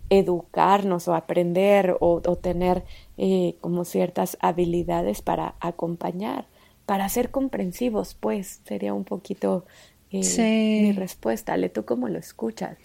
[0.10, 2.86] educarnos o aprender o, tener
[3.18, 6.48] eh, como ciertas habilidades para acompañar
[6.86, 9.66] para ser comprensivos, pues sería un poquito
[10.12, 11.58] eh, mi respuesta.
[11.58, 12.78] Le, ¿tú cómo lo escuchas?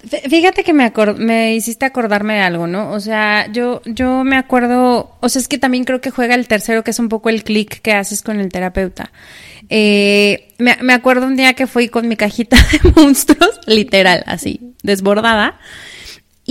[0.00, 2.92] Fíjate que me, me hiciste acordarme de algo, ¿no?
[2.92, 6.46] O sea, yo, yo me acuerdo, o sea, es que también creo que juega el
[6.46, 9.10] tercero, que es un poco el clic que haces con el terapeuta.
[9.68, 14.74] Eh, me, me acuerdo un día que fui con mi cajita de monstruos, literal, así,
[14.84, 15.58] desbordada.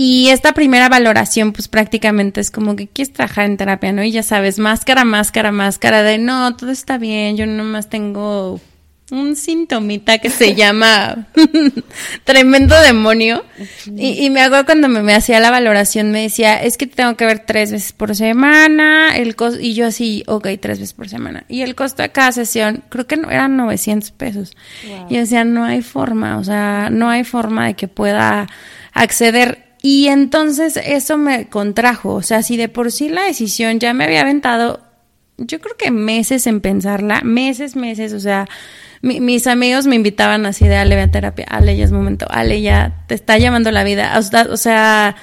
[0.00, 4.04] Y esta primera valoración, pues prácticamente es como que quieres trabajar en terapia, ¿no?
[4.04, 8.60] Y ya sabes, máscara, máscara, máscara de no, todo está bien, yo nomás tengo
[9.10, 11.26] un sintomita que se llama
[12.24, 13.44] tremendo demonio.
[13.86, 17.40] Y, me hago cuando me, hacía la valoración, me decía, es que tengo que ver
[17.40, 21.42] tres veces por semana, el y yo así, ok, tres veces por semana.
[21.48, 24.52] Y el costo de cada sesión, creo que no, eran 900 pesos.
[25.08, 28.46] Y yo decía, no hay forma, o sea, no hay forma de que pueda
[28.92, 33.94] acceder y entonces eso me contrajo, o sea, si de por sí la decisión ya
[33.94, 34.80] me había aventado,
[35.36, 38.48] yo creo que meses en pensarla, meses, meses, o sea,
[39.02, 42.60] mis amigos me invitaban así de, Ale, ve a terapia, Ale, ya es momento, Ale,
[42.60, 44.18] ya te está llamando la vida,
[44.50, 45.14] o sea,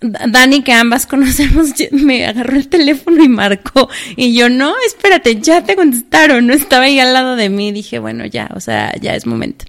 [0.00, 3.88] Dani, que ambas conocemos, me agarró el teléfono y marcó.
[4.16, 6.46] Y yo, no, espérate, ya te contestaron.
[6.46, 7.72] No estaba ahí al lado de mí.
[7.72, 9.64] Dije, bueno, ya, o sea, ya es momento.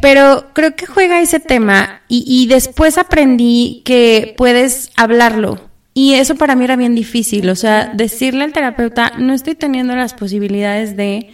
[0.00, 5.68] Pero creo que juega ese tema y, y después aprendí que puedes hablarlo.
[5.94, 7.48] Y eso para mí era bien difícil.
[7.50, 11.30] O sea, decirle al terapeuta, no estoy teniendo las posibilidades de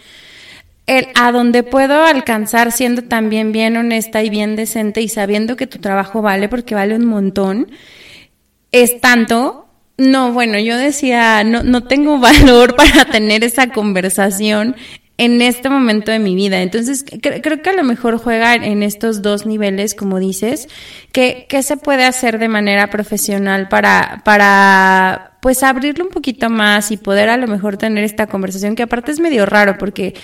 [0.87, 5.67] el a donde puedo alcanzar siendo también bien honesta y bien decente y sabiendo que
[5.67, 7.71] tu trabajo vale porque vale un montón,
[8.71, 14.77] es tanto, no, bueno, yo decía, no, no tengo valor para tener esa conversación
[15.17, 16.61] en este momento de mi vida.
[16.61, 20.69] Entonces, creo que a lo mejor juega en estos dos niveles, como dices,
[21.13, 26.91] que, ¿qué se puede hacer de manera profesional para, para, pues abrirlo un poquito más
[26.91, 30.15] y poder a lo mejor tener esta conversación, que aparte es medio raro porque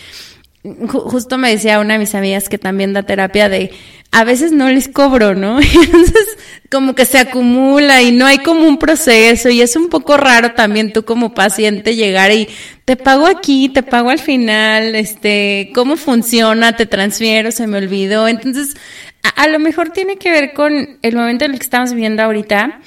[0.63, 3.71] justo me decía una de mis amigas que también da terapia de
[4.13, 5.59] a veces no les cobro, ¿no?
[5.61, 6.39] entonces
[6.71, 10.53] como que se acumula y no hay como un proceso y es un poco raro
[10.53, 12.49] también tú como paciente llegar y
[12.85, 18.29] te pago aquí, te pago al final, este, cómo funciona, te transfiero, se me olvidó.
[18.29, 18.77] Entonces,
[19.37, 22.81] a, lo mejor tiene que ver con el momento en el que estamos viviendo ahorita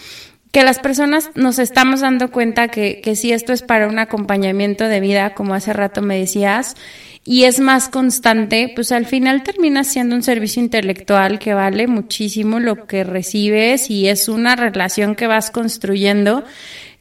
[0.52, 4.88] que las personas nos estamos dando cuenta que, que si esto es para un acompañamiento
[4.88, 6.76] de vida, como hace rato me decías,
[7.26, 12.60] y es más constante, pues al final termina siendo un servicio intelectual que vale muchísimo
[12.60, 16.44] lo que recibes y es una relación que vas construyendo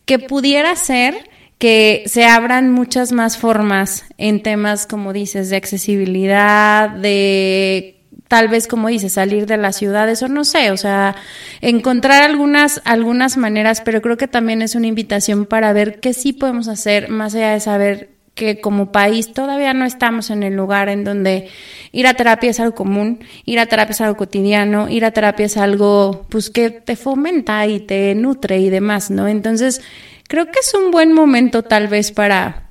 [0.05, 6.91] que pudiera ser que se abran muchas más formas en temas, como dices, de accesibilidad,
[6.91, 11.15] de tal vez como dices, salir de las ciudades o no sé, o sea,
[11.61, 16.33] encontrar algunas, algunas maneras, pero creo que también es una invitación para ver qué sí
[16.33, 20.89] podemos hacer más allá de saber que como país todavía no estamos en el lugar
[20.89, 21.49] en donde
[21.93, 25.47] ir a terapia es algo común, ir a terapia es algo cotidiano, ir a terapia
[25.47, 29.29] es algo pues que te fomenta y te nutre y demás, ¿no?
[29.29, 29.83] Entonces,
[30.29, 32.69] creo que es un buen momento tal vez para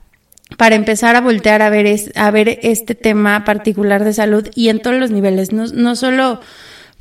[0.57, 4.81] para empezar a voltear a ver a ver este tema particular de salud y en
[4.81, 6.41] todos los niveles, no, no solo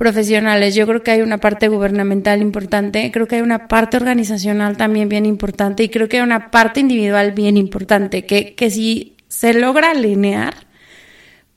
[0.01, 0.75] profesionales.
[0.75, 5.11] Yo creo que hay una parte gubernamental importante, creo que hay una parte organizacional también
[5.11, 9.53] bien importante y creo que hay una parte individual bien importante que, que si se
[9.53, 10.55] logra alinear,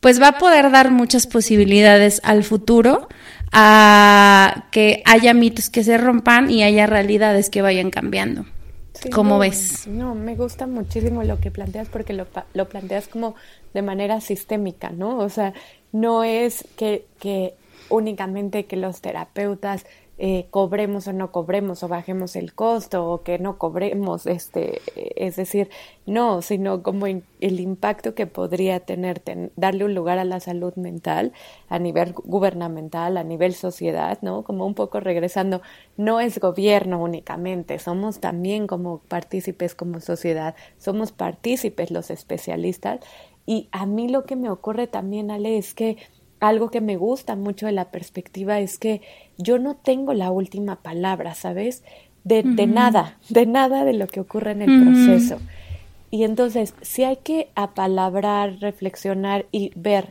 [0.02, 3.08] pues va a poder dar muchas posibilidades al futuro
[3.54, 8.46] a que haya mitos que se rompan y haya realidades que vayan cambiando.
[9.14, 9.88] ¿Cómo ves?
[9.88, 13.36] No, me gusta muchísimo lo que planteas porque lo, lo planteas como
[13.74, 15.18] de manera sistémica, ¿no?
[15.20, 15.54] O sea,
[15.94, 17.54] no es que, que
[17.94, 19.86] únicamente que los terapeutas
[20.20, 25.36] eh, cobremos o no cobremos o bajemos el costo o que no cobremos, este, es
[25.36, 25.70] decir,
[26.06, 29.24] no, sino como el impacto que podría tener
[29.56, 31.34] darle un lugar a la salud mental
[31.68, 34.44] a nivel gubernamental, a nivel sociedad, ¿no?
[34.44, 35.64] Como un poco regresando,
[35.98, 43.00] no es gobierno únicamente, somos también como partícipes como sociedad, somos partícipes los especialistas
[43.46, 45.98] y a mí lo que me ocurre también, Ale, es que
[46.44, 49.02] algo que me gusta mucho de la perspectiva es que
[49.38, 51.84] yo no tengo la última palabra, ¿sabes?
[52.26, 55.40] De, nada, de nada de lo que ocurre en el proceso.
[56.12, 60.10] Y entonces, si hay que apalabrar, reflexionar y ver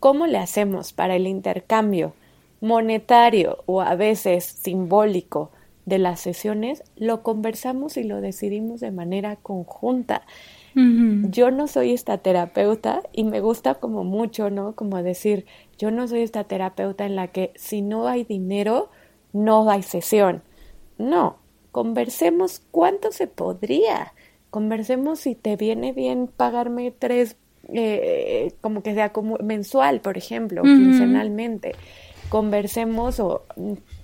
[0.00, 2.14] cómo le hacemos para el intercambio
[2.62, 5.50] monetario o a veces simbólico
[5.84, 10.22] de las sesiones, lo conversamos y lo decidimos de manera conjunta.
[11.30, 14.74] Yo no soy esta terapeuta y me gusta como mucho, ¿no?
[14.74, 15.46] Como decir,
[15.78, 18.90] yo no soy esta terapeuta en la que si no hay dinero,
[19.32, 20.42] no hay sesión.
[20.98, 21.38] No,
[21.72, 24.12] conversemos cuánto se podría.
[24.50, 27.36] Conversemos si te viene bien pagarme tres,
[27.72, 31.74] eh, como que sea como mensual, por ejemplo, quincenalmente.
[32.28, 33.46] Conversemos o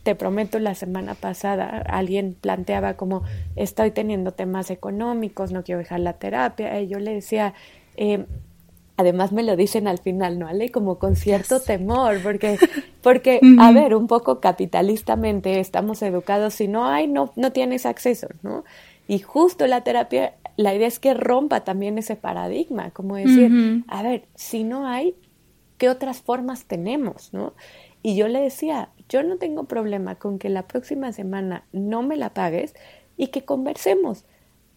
[0.03, 3.22] te prometo, la semana pasada alguien planteaba como
[3.57, 7.55] estoy teniendo temas económicos, no quiero dejar la terapia, y yo le decía,
[7.96, 8.26] eh,
[8.96, 10.70] además me lo dicen al final, ¿no, Ale?
[10.70, 12.59] Como con cierto temor, porque,
[13.03, 18.28] porque a ver, un poco capitalistamente estamos educados, si no hay, no, no tienes acceso,
[18.42, 18.64] ¿no?
[19.09, 24.03] Y justo la terapia, la idea es que rompa también ese paradigma, como decir, a
[24.03, 25.14] ver, si no hay,
[25.78, 27.55] ¿qué otras formas tenemos, ¿no?
[28.03, 32.16] Y yo le decía, yo no tengo problema con que la próxima semana no me
[32.16, 32.74] la pagues
[33.18, 34.24] y que conversemos,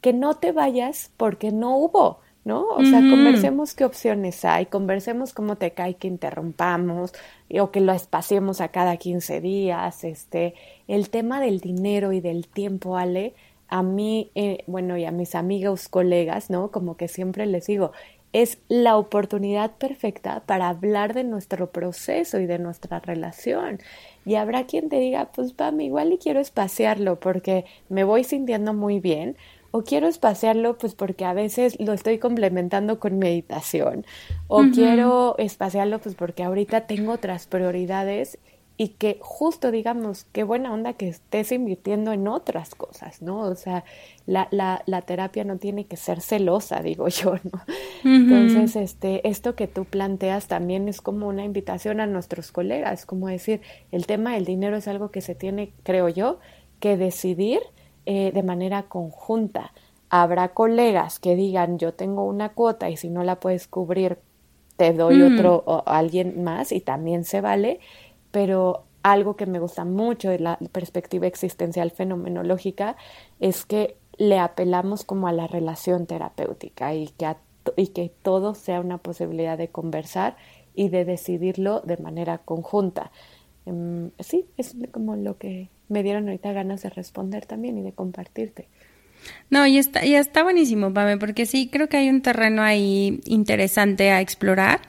[0.01, 2.67] que no te vayas porque no hubo, ¿no?
[2.67, 7.13] O sea, conversemos qué opciones hay, conversemos cómo te cae que interrumpamos
[7.57, 10.53] o que lo espaciemos a cada 15 días, este,
[10.89, 13.33] el tema del dinero y del tiempo, Ale,
[13.69, 16.71] a mí, eh, bueno, y a mis amigos, colegas, ¿no?
[16.71, 17.93] Como que siempre les digo,
[18.35, 23.79] es la oportunidad perfecta para hablar de nuestro proceso y de nuestra relación.
[24.25, 28.73] Y habrá quien te diga, pues Pam, igual y quiero espaciarlo porque me voy sintiendo
[28.73, 29.37] muy bien,
[29.71, 34.05] o quiero espaciarlo pues porque a veces lo estoy complementando con meditación,
[34.47, 38.39] o quiero espaciarlo pues porque ahorita tengo otras prioridades
[38.77, 43.39] y que justo digamos, qué buena onda que estés invirtiendo en otras cosas, ¿no?
[43.39, 43.85] O sea,
[44.25, 47.61] la, la, la terapia no tiene que ser celosa, digo yo, ¿no?
[48.03, 53.27] Entonces, este, esto que tú planteas también es como una invitación a nuestros colegas, como
[53.27, 53.61] decir,
[53.91, 56.39] el tema del dinero es algo que se tiene, creo yo,
[56.79, 57.61] que decidir
[58.05, 59.71] eh, de manera conjunta.
[60.09, 64.19] Habrá colegas que digan, yo tengo una cuota y si no la puedes cubrir,
[64.77, 67.79] te doy otro o alguien más y también se vale
[68.35, 72.97] pero algo que me gusta mucho de la perspectiva existencial fenomenológica
[73.39, 77.33] es que le apelamos como a la relación terapéutica y que,
[77.77, 80.35] y que todo sea una posibilidad de conversar
[80.73, 83.09] y de decidirlo de manera conjunta.
[83.65, 87.93] Em, sí, es como lo que me dieron ahorita ganas de responder también y de
[87.93, 88.67] compartirte.
[89.49, 93.21] No, y está, y está buenísimo, Pame, porque sí, creo que hay un terreno ahí
[93.23, 94.81] interesante a explorar.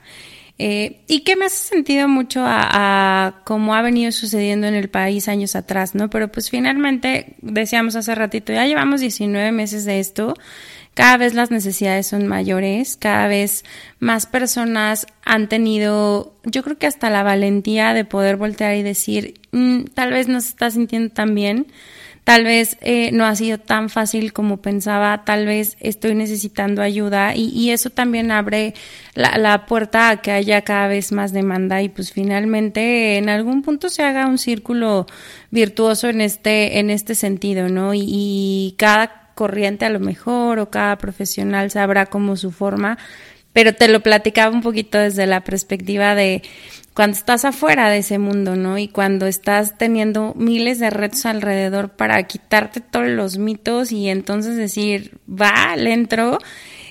[0.59, 4.89] Eh, y que me hace sentido mucho a, a, cómo ha venido sucediendo en el
[4.89, 6.09] país años atrás, ¿no?
[6.09, 10.33] Pero pues finalmente, decíamos hace ratito, ya llevamos 19 meses de esto,
[10.97, 13.65] cada vez las necesidades son mayores, cada vez
[13.99, 19.35] más personas han tenido, yo creo que hasta la valentía de poder voltear y decir,
[19.51, 21.67] mm, tal vez no se está sintiendo tan bien,
[22.27, 27.33] tal vez eh, no ha sido tan fácil como pensaba, tal vez estoy necesitando ayuda
[27.33, 28.73] y, eso también abre
[29.13, 33.87] la, puerta a que haya cada vez más demanda y pues finalmente en algún punto
[33.87, 35.05] se haga un círculo
[35.51, 37.93] virtuoso en este, en este sentido, ¿no?
[37.93, 42.97] Y, y cada corriente a lo mejor o cada profesional sabrá como su forma,
[43.53, 46.41] pero te lo platicaba un poquito desde la perspectiva de
[46.97, 48.79] cuando estás afuera de ese mundo, ¿no?
[48.79, 54.55] Y cuando estás teniendo miles de retos alrededor para quitarte todos los mitos y entonces
[54.55, 56.39] decir, va, le entro,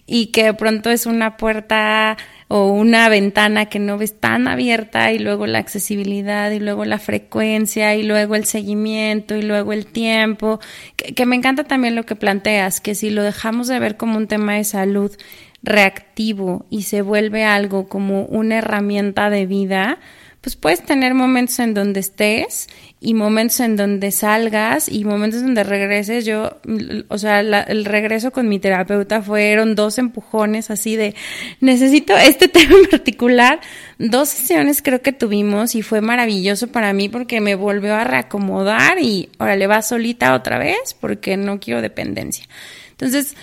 [0.06, 5.10] y que de pronto es una puerta o una ventana que no ves tan abierta
[5.10, 9.86] y luego la accesibilidad y luego la frecuencia y luego el seguimiento y luego el
[9.86, 10.60] tiempo,
[10.94, 14.18] que, que me encanta también lo que planteas, que si lo dejamos de ver como
[14.18, 15.10] un tema de salud
[15.66, 19.98] reactivo y se vuelve algo como una herramienta de vida,
[20.40, 22.68] pues puedes tener momentos en donde estés
[23.00, 26.24] y momentos en donde salgas y momentos donde regreses.
[26.24, 26.58] Yo,
[27.08, 31.16] o sea, el regreso con mi terapeuta fueron dos empujones así de,
[31.60, 33.60] necesito este tema en particular.
[33.98, 39.00] Dos sesiones creo que tuvimos y fue maravilloso para mí porque me volvió a reacomodar
[39.00, 42.46] y ahora le va solita otra vez porque no quiero dependencia.
[42.92, 43.34] Entonces,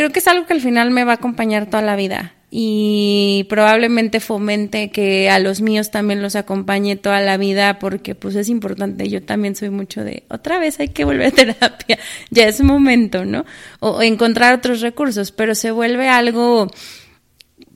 [0.00, 3.44] creo que es algo que al final me va a acompañar toda la vida y
[3.50, 8.48] probablemente fomente que a los míos también los acompañe toda la vida porque pues es
[8.48, 11.98] importante, yo también soy mucho de otra vez hay que volver a terapia,
[12.30, 13.44] ya es momento, ¿no?
[13.80, 16.68] O, encontrar otros recursos, pero se vuelve algo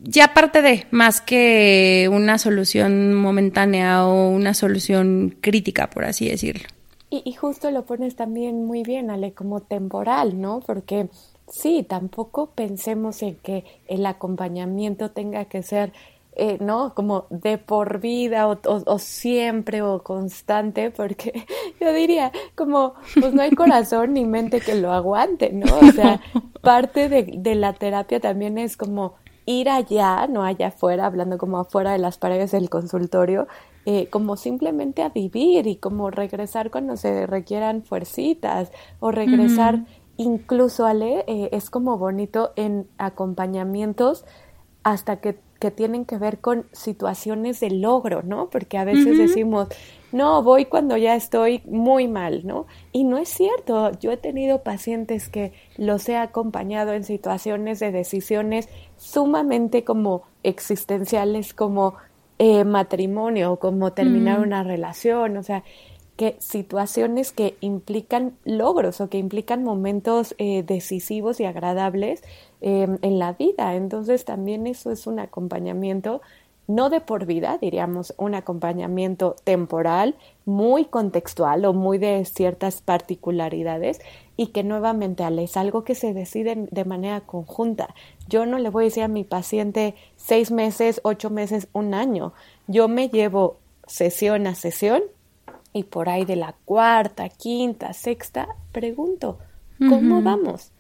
[0.01, 6.65] ya parte de más que una solución momentánea o una solución crítica, por así decirlo.
[7.11, 10.61] Y, justo lo pones también muy bien, Ale, como temporal, ¿no?
[10.67, 11.07] Porque
[11.49, 15.93] Sí, tampoco pensemos en que el acompañamiento tenga que ser,
[16.37, 16.95] eh, ¿no?
[16.95, 21.45] Como de por vida o, siempre o constante, porque
[21.81, 25.67] yo diría, como, pues no hay corazón ni mente que lo aguante, ¿no?
[25.79, 26.21] O sea,
[26.63, 29.15] parte de, de la terapia también es como
[29.47, 33.47] ir allá, no allá afuera, hablando como afuera de las paredes del consultorio,
[33.87, 39.85] eh, como simplemente a vivir y como regresar cuando se requieran fuercitas o regresar
[40.17, 44.25] incluso Ale eh, es como bonito en acompañamientos
[44.83, 48.51] hasta que, que, tienen que ver con situaciones de logro, ¿no?
[48.51, 49.69] Porque a veces decimos,
[50.13, 52.67] no, voy cuando ya estoy muy mal, ¿no?
[52.93, 57.93] Y no es cierto, yo he tenido pacientes que los he acompañado en situaciones de
[57.93, 61.95] decisiones sumamente como existenciales, como
[62.39, 65.65] eh, matrimonio, como terminar una relación, o sea,
[66.17, 72.23] que situaciones que implican logros o que implican momentos eh, decisivos y agradables
[72.61, 73.75] em, en la vida.
[73.75, 76.23] Entonces también eso es un acompañamiento,
[76.67, 80.15] no de por vida, diríamos, un acompañamiento temporal,
[80.47, 84.01] muy contextual o muy de ciertas particularidades
[84.37, 87.95] y que nuevamente es algo que se decide de manera conjunta.
[88.29, 92.33] Yo no le voy a decir a mi paciente seis meses, ocho meses, un año.
[92.67, 95.03] Yo me llevo sesión a sesión
[95.75, 99.39] y por ahí de la cuarta, quinta, sexta, pregunto,
[99.79, 100.71] ¿cómo vamos?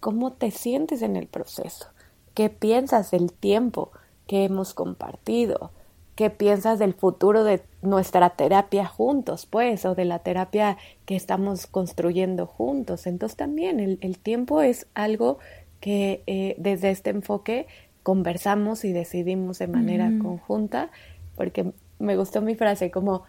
[0.00, 1.86] ¿Cómo te sientes en el proceso?
[2.34, 3.92] ¿Qué piensas del tiempo
[4.26, 5.70] que hemos compartido?
[6.16, 10.76] ¿Qué piensas del futuro de nuestra terapia juntos, pues, o de la terapia
[11.06, 13.06] que estamos construyendo juntos?
[13.06, 15.38] Entonces también el, tiempo es algo
[15.78, 17.68] que eh, desde este enfoque
[18.02, 20.90] conversamos y decidimos de manera conjunta,
[21.36, 23.22] porque me gustó mi frase como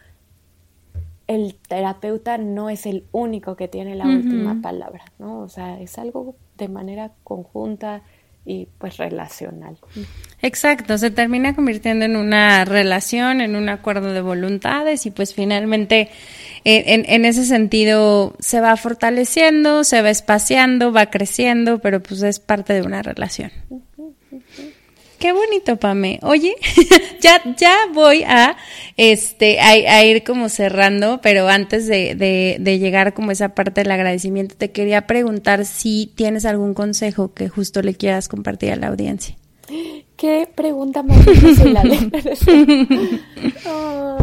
[1.27, 5.39] el terapeuta no es el único que tiene la última palabra, ¿no?
[5.39, 8.01] O sea, es algo de manera conjunta
[8.45, 9.77] y pues relacional.
[10.41, 16.09] Exacto, se termina convirtiendo en una relación, en un acuerdo de voluntades y pues finalmente
[16.65, 22.39] en, en ese sentido se va fortaleciendo, se va espaciando, va creciendo, pero pues es
[22.39, 23.51] parte de una relación.
[25.23, 26.19] Qué bonito, Pame.
[26.21, 26.53] Oye,
[27.21, 28.57] ya, ya voy a,
[28.97, 33.91] este, a, ir como cerrando, pero antes de, de, de, llegar como esa parte del
[33.91, 38.87] agradecimiento, te quería preguntar si tienes algún consejo que justo le quieras compartir a la
[38.87, 39.37] audiencia.
[40.17, 41.77] Qué pregunta más difícil,
[43.65, 44.17] oh,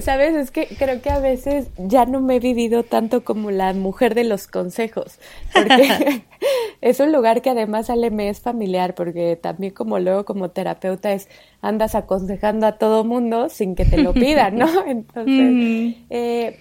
[0.00, 3.72] Sabes, es que creo que a veces ya no me he vivido tanto como la
[3.72, 5.18] mujer de los consejos,
[5.52, 6.22] porque
[6.80, 11.12] es un lugar que además Ale me es familiar, porque también como luego como terapeuta
[11.12, 11.28] es
[11.60, 14.68] andas aconsejando a todo mundo sin que te lo pidan, ¿no?
[14.86, 16.58] Entonces, eh,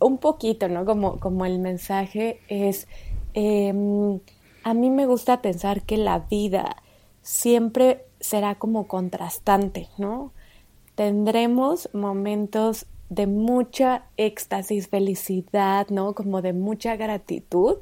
[0.00, 0.84] un poquito, ¿no?
[0.84, 2.86] Como, como el mensaje es,
[3.34, 4.20] em,
[4.62, 6.76] a mí me gusta pensar que la vida
[7.22, 10.32] siempre será como contrastante, ¿no?
[10.96, 16.14] Tendremos momentos de mucha éxtasis, felicidad, ¿no?
[16.14, 17.76] Como de mucha gratitud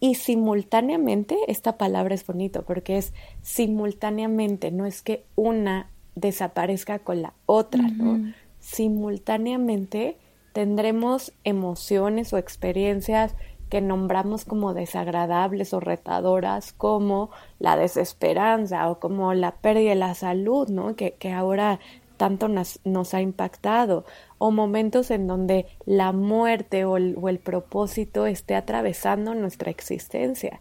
[0.00, 7.22] y simultáneamente, esta palabra es bonito porque es simultáneamente, no es que una desaparezca con
[7.22, 8.32] la otra, ¿no?
[8.60, 10.16] Simultáneamente
[10.52, 13.34] tendremos emociones o experiencias
[13.70, 20.14] que nombramos como desagradables o retadoras, como la desesperanza o como la pérdida de la
[20.14, 20.96] salud, ¿no?
[20.96, 21.80] Que, que ahora
[22.18, 24.04] tanto nos, nos, ha impactado,
[24.36, 30.60] o momentos en donde la muerte o el, o el propósito esté atravesando nuestra existencia.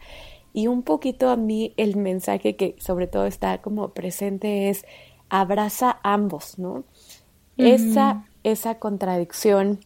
[0.54, 4.86] Y un poquito a mí el mensaje que sobre todo está como presente es
[5.28, 6.86] abraza ambos, ¿no?
[7.58, 9.80] Esa, esa contradicción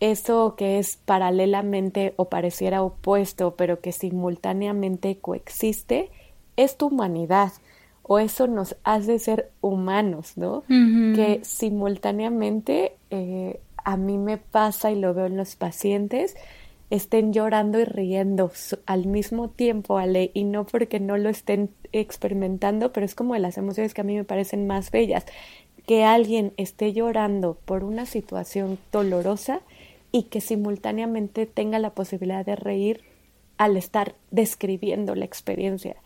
[0.00, 6.10] eso que es paralelamente o pareciera opuesto, pero que simultáneamente coexiste,
[6.56, 7.52] es tu humanidad.
[8.08, 10.64] O eso nos hace ser humanos, ¿no?
[10.66, 16.34] Que simultáneamente eh, a mí me pasa y lo veo en los pacientes,
[16.88, 18.50] estén llorando y riendo
[18.86, 23.40] al mismo tiempo, Ale, y no porque no lo estén experimentando, pero es como de
[23.40, 25.26] las emociones que a mí me parecen más bellas,
[25.86, 29.60] que alguien esté llorando por una situación dolorosa
[30.12, 33.02] y que simultáneamente tenga la posibilidad de reír
[33.58, 35.96] al estar describiendo la experiencia.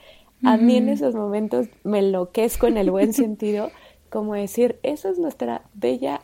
[0.45, 3.71] A mí en esos momentos me enloquezco en el buen sentido,
[4.11, 6.21] como decir, esa es nuestra bella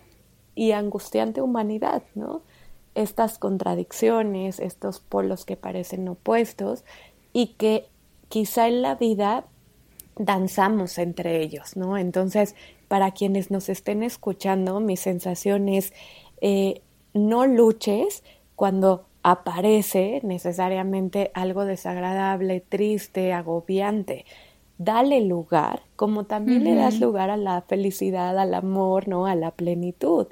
[0.55, 2.43] y angustiante humanidad, ¿no?
[2.95, 6.85] Estas contradicciones, estos polos que parecen opuestos
[7.33, 7.87] y que
[8.29, 9.45] quizá en la vida
[10.17, 11.97] danzamos entre ellos, ¿no?
[11.97, 12.57] Entonces,
[12.89, 15.93] para quienes nos estén escuchando, mi sensación es,
[16.41, 16.83] eh,
[17.15, 18.25] no luches
[18.57, 24.25] cuando aparece necesariamente algo desagradable, triste, agobiante.
[24.79, 29.27] Dale lugar, como también le das lugar a la felicidad, al amor, ¿no?
[29.27, 30.29] A la plenitud.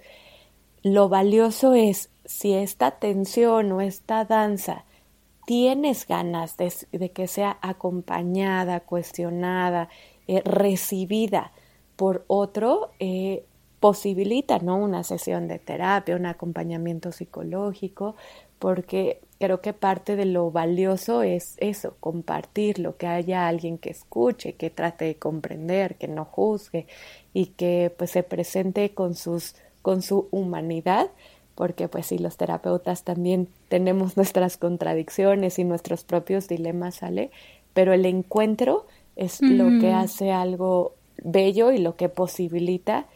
[0.83, 4.85] Lo valioso es si esta tensión o esta danza
[5.47, 9.89] tienes ganas de, que sea acompañada, cuestionada,
[10.27, 11.53] eh, recibida
[11.97, 13.45] por otro, eh,
[13.81, 14.77] posibilita ¿no?
[14.77, 18.17] una sesión de terapia, un acompañamiento psicológico,
[18.59, 24.55] porque creo que parte de lo valioso es eso, compartirlo, que haya alguien que escuche,
[24.55, 26.87] que trate de comprender, que no juzgue
[27.35, 31.11] y que pues se presente con sus con su humanidad,
[31.55, 37.31] porque pues sí, los terapeutas también tenemos nuestras contradicciones y nuestros propios dilemas, ¿sale?
[37.73, 43.07] Pero el encuentro es lo que hace algo bello y lo que posibilita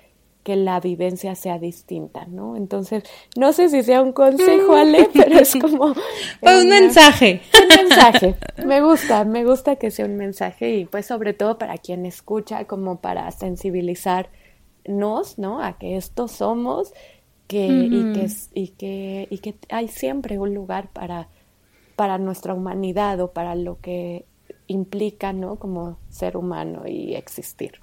[0.43, 2.57] que la vivencia sea distinta, ¿no?
[2.57, 3.05] Entonces,
[3.37, 5.95] no sé si sea un consejo, Ale, pero es como...
[6.41, 7.43] Pues un mensaje.
[7.61, 8.37] Un mensaje.
[8.65, 12.65] Me gusta, me gusta que sea un mensaje y pues sobre todo para quien escucha,
[12.65, 15.63] como para sensibilizarnos, ¿no?
[15.63, 16.93] A que estos somos
[17.47, 21.29] que, y, que, y, que, y que hay siempre un lugar para,
[21.97, 24.25] para nuestra humanidad o para lo que
[24.69, 25.57] implica, ¿no?
[25.57, 27.81] Como ser humano y existir.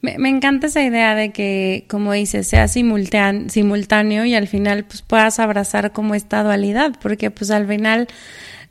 [0.00, 5.38] Me, encanta esa idea de que, como dices, sea simultáneo y al final pues puedas
[5.38, 8.06] abrazar como esta dualidad, porque pues al final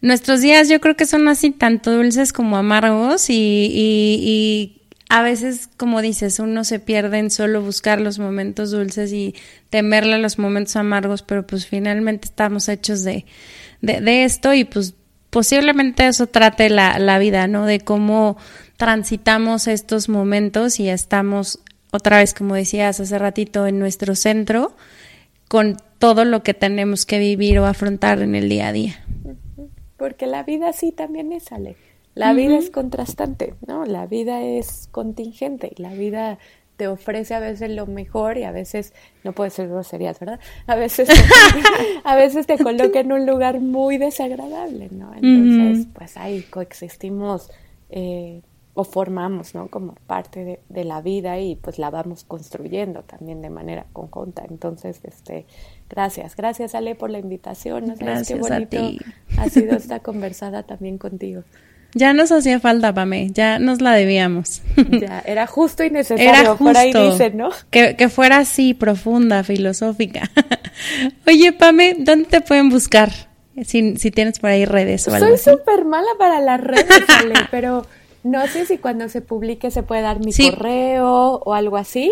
[0.02, 3.34] nuestros días yo creo que son así tanto dulces como amargos y,
[3.74, 9.36] y, a veces, como dices, uno se pierde en solo buscar los momentos dulces y
[9.70, 13.26] temerle los momentos amargos, pero pues finalmente estamos hechos de,
[13.82, 14.95] de, de esto y pues
[15.30, 17.66] posiblemente eso trate la, la vida, ¿no?
[17.66, 18.38] De cómo
[18.77, 21.60] transitamos estos momentos y estamos
[21.91, 24.76] otra vez, como decías hace ratito, en nuestro centro
[25.47, 29.06] con todo lo que tenemos que vivir o afrontar en el día a día.
[29.97, 31.77] Porque la vida sí también es, Ale.
[32.15, 33.85] La vida es contrastante, ¿no?
[33.85, 36.39] La vida es contingente y la vida
[36.77, 38.93] te ofrece a veces lo mejor y a veces,
[39.23, 40.39] no puede ser groserías, ¿verdad?
[40.68, 41.14] A veces, te,
[42.03, 45.14] a veces te coloca en un lugar muy desagradable, ¿no?
[45.14, 47.49] Entonces, pues ahí coexistimos
[47.89, 48.41] eh,
[48.76, 49.69] o formamos, ¿no?
[49.69, 54.43] Como parte de, la vida y pues la vamos construyendo también de manera conjunta.
[54.47, 55.45] Entonces, este,
[55.89, 57.88] gracias, gracias Ale por la invitación.
[57.88, 58.77] No sabes qué bonito
[59.38, 61.43] ha sido esta conversada también contigo.
[61.93, 64.61] Ya nos hacía falta, Pame, ya nos la debíamos.
[64.91, 67.49] Ya, era justo y necesario, era justo por ahí dicen, ¿no?
[67.69, 70.30] Que, que fuera así, profunda, filosófica.
[71.27, 73.11] Oye, Pame, ¿dónde te pueden buscar?
[73.64, 77.35] Si, si tienes por ahí redes o algo Soy súper mala para las redes, Ale,
[77.52, 77.85] pero
[78.26, 82.11] no sé si cuando se publique se puede dar mi correo o algo así,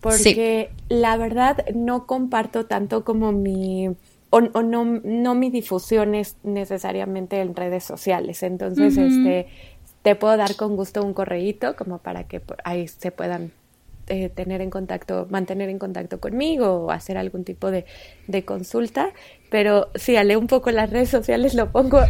[0.00, 3.90] porque la verdad no comparto tanto como mi
[4.30, 8.42] o, no, no mi difusión es necesariamente en redes sociales.
[8.42, 9.48] Entonces, este
[10.02, 13.52] te puedo dar con gusto un correíto como para que ahí se puedan
[14.06, 17.84] eh, tener en contacto, mantener en contacto conmigo o hacer algún tipo de,
[18.44, 19.10] consulta.
[19.50, 22.00] Pero si ale un poco las redes sociales lo pongo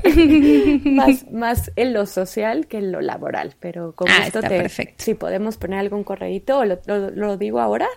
[0.84, 3.54] más, más en lo social que en lo laboral.
[3.58, 5.04] Pero con ah, esto te, perfecto.
[5.04, 7.88] si podemos poner algún correíto, lo, lo, digo ahora.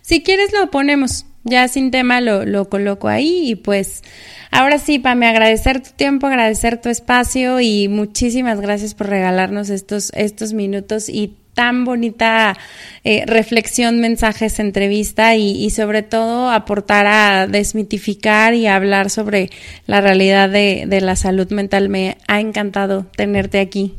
[0.00, 4.02] Si quieres lo ponemos, ya sin tema lo, lo coloco ahí y pues
[4.50, 10.10] ahora sí, Pame, agradecer tu tiempo, agradecer tu espacio y muchísimas gracias por regalarnos estos,
[10.14, 12.56] estos minutos y tan bonita
[13.04, 19.50] eh, reflexión, mensajes, entrevista y, sobre todo aportar a desmitificar y hablar sobre
[19.86, 21.90] la realidad de, la salud mental.
[21.90, 23.94] Me ha encantado tenerte aquí.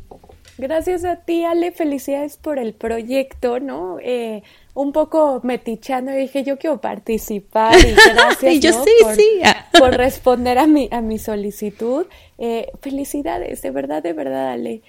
[0.58, 1.72] Gracias a ti, Ale.
[1.72, 4.00] Felicidades por el proyecto, ¿no?
[4.02, 4.42] Eh,
[4.74, 9.42] un poco metichando y dije, yo quiero participar y gracias yo sí, por, sí.
[9.78, 12.08] por responder a mi, a mi solicitud.
[12.40, 14.82] Eh, felicidades, de verdad, de verdad, Ale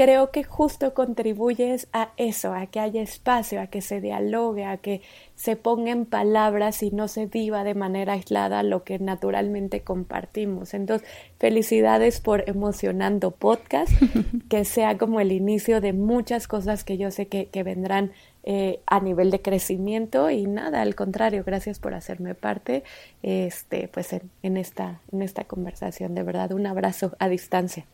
[0.00, 4.78] creo que justo contribuyes a eso, a que haya espacio, a que se dialogue, a
[4.78, 5.02] que
[5.34, 10.72] se ponga en palabras y no se viva de manera aislada lo que naturalmente compartimos.
[10.72, 11.06] Entonces,
[11.38, 13.92] felicidades por Emocionando Podcast,
[14.48, 18.12] que sea como el inicio de muchas cosas que yo sé que, que vendrán
[18.42, 22.84] eh, a nivel de crecimiento y nada, al contrario, gracias por hacerme parte
[23.22, 26.14] este, pues en, esta, en esta conversación.
[26.14, 27.84] De verdad, un abrazo a distancia.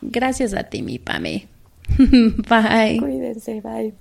[0.00, 1.51] Gracias a ti, mi Pame.
[1.98, 2.98] bye.
[2.98, 3.94] Cuídense, bye.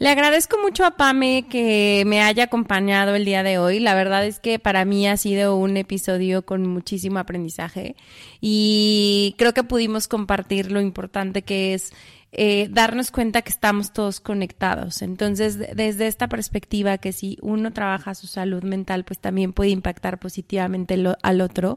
[0.00, 3.80] Le agradezco mucho a Pame que me haya acompañado el día de hoy.
[3.80, 7.96] La verdad es que para mí ha sido un episodio con muchísimo aprendizaje
[8.40, 11.92] y creo que pudimos compartir lo importante que es
[12.32, 15.02] eh, darnos cuenta que estamos todos conectados.
[15.02, 20.18] Entonces, desde esta perspectiva, que si uno trabaja su salud mental, pues también puede impactar
[20.18, 21.74] positivamente al otro.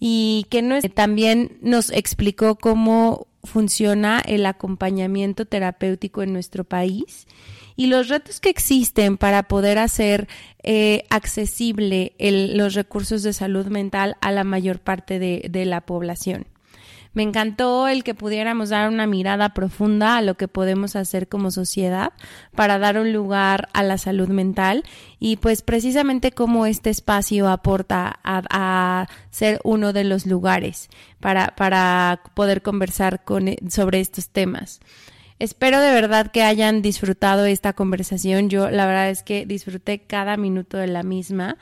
[0.00, 7.26] Y que no también nos explicó cómo funciona el acompañamiento terapéutico en nuestro país
[7.74, 10.28] y los retos que existen para poder hacer
[10.62, 16.51] eh, accesible los recursos de salud mental a la mayor parte de la población.
[17.14, 21.50] Me encantó el que pudiéramos dar una mirada profunda a lo que podemos hacer como
[21.50, 22.12] sociedad
[22.54, 24.84] para dar un lugar a la salud mental
[25.18, 30.88] y pues precisamente cómo este espacio aporta a, ser uno de los lugares
[31.20, 34.80] para, para poder conversar con, sobre estos temas.
[35.42, 38.48] Espero de verdad que hayan disfrutado esta conversación.
[38.48, 41.58] Yo la verdad es que disfruté cada minuto de la misma.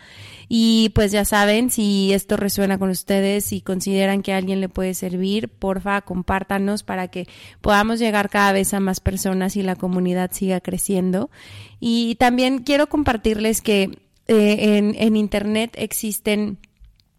[0.51, 4.69] Y pues ya saben, si esto resuena con ustedes y consideran que a alguien le
[4.69, 7.27] puede servir, porfa, compártanos para que
[7.63, 11.31] podamos llegar cada vez a más personas y la comunidad siga creciendo.
[11.81, 13.99] Y también quiero compartirles que
[14.29, 16.59] eh, en Internet existen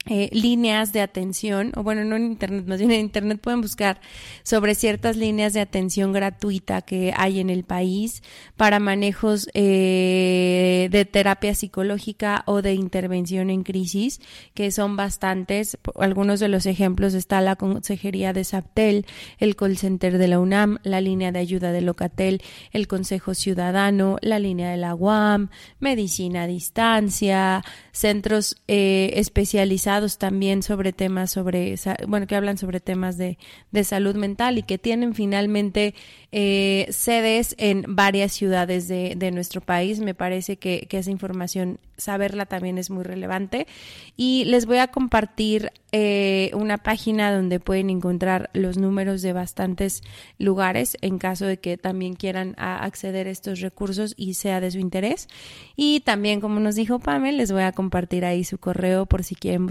[0.08, 4.02] eh, líneas de atención, o bueno, no en Internet, más bien en Internet pueden buscar
[4.42, 8.24] sobre ciertas líneas de atención gratuita que hay en el país
[8.58, 14.22] para manejos eh, de terapia psicológica o de intervención en crisis,
[14.56, 15.78] que son bastantes.
[16.00, 19.06] Algunos de los ejemplos está la Consejería de SAPTEL,
[19.38, 22.42] el call center de la UNAM, la línea de ayuda de Locatel,
[22.72, 25.50] el Consejo Ciudadano, la línea de la UAM,
[25.80, 31.76] medicina a distancia, centros eh, especializados también sobre temas sobre,
[32.08, 33.38] bueno, que hablan sobre temas de,
[33.72, 35.94] de salud mental y que tienen finalmente
[36.32, 40.00] eh, sedes en varias ciudades de, de nuestro país.
[40.00, 43.68] Me parece que, que, esa información, saberla también es muy relevante.
[44.16, 50.04] Y les voy a compartir eh, una página donde pueden encontrar los números de bastantes
[50.38, 54.80] lugares en caso de que también quieran acceder a estos recursos y sea de su
[54.80, 55.28] interés.
[55.76, 59.36] Y también, como nos dijo Pamela, les voy a compartir ahí su correo por si
[59.36, 59.66] quieren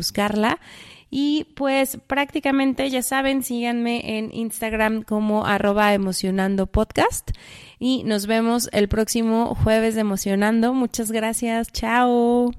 [1.10, 7.32] Y pues prácticamente ya saben, síganme en Instagram como arroba emocionando podcast
[7.80, 10.72] y nos vemos el próximo jueves de emocionando.
[10.72, 12.52] Muchas gracias, chao.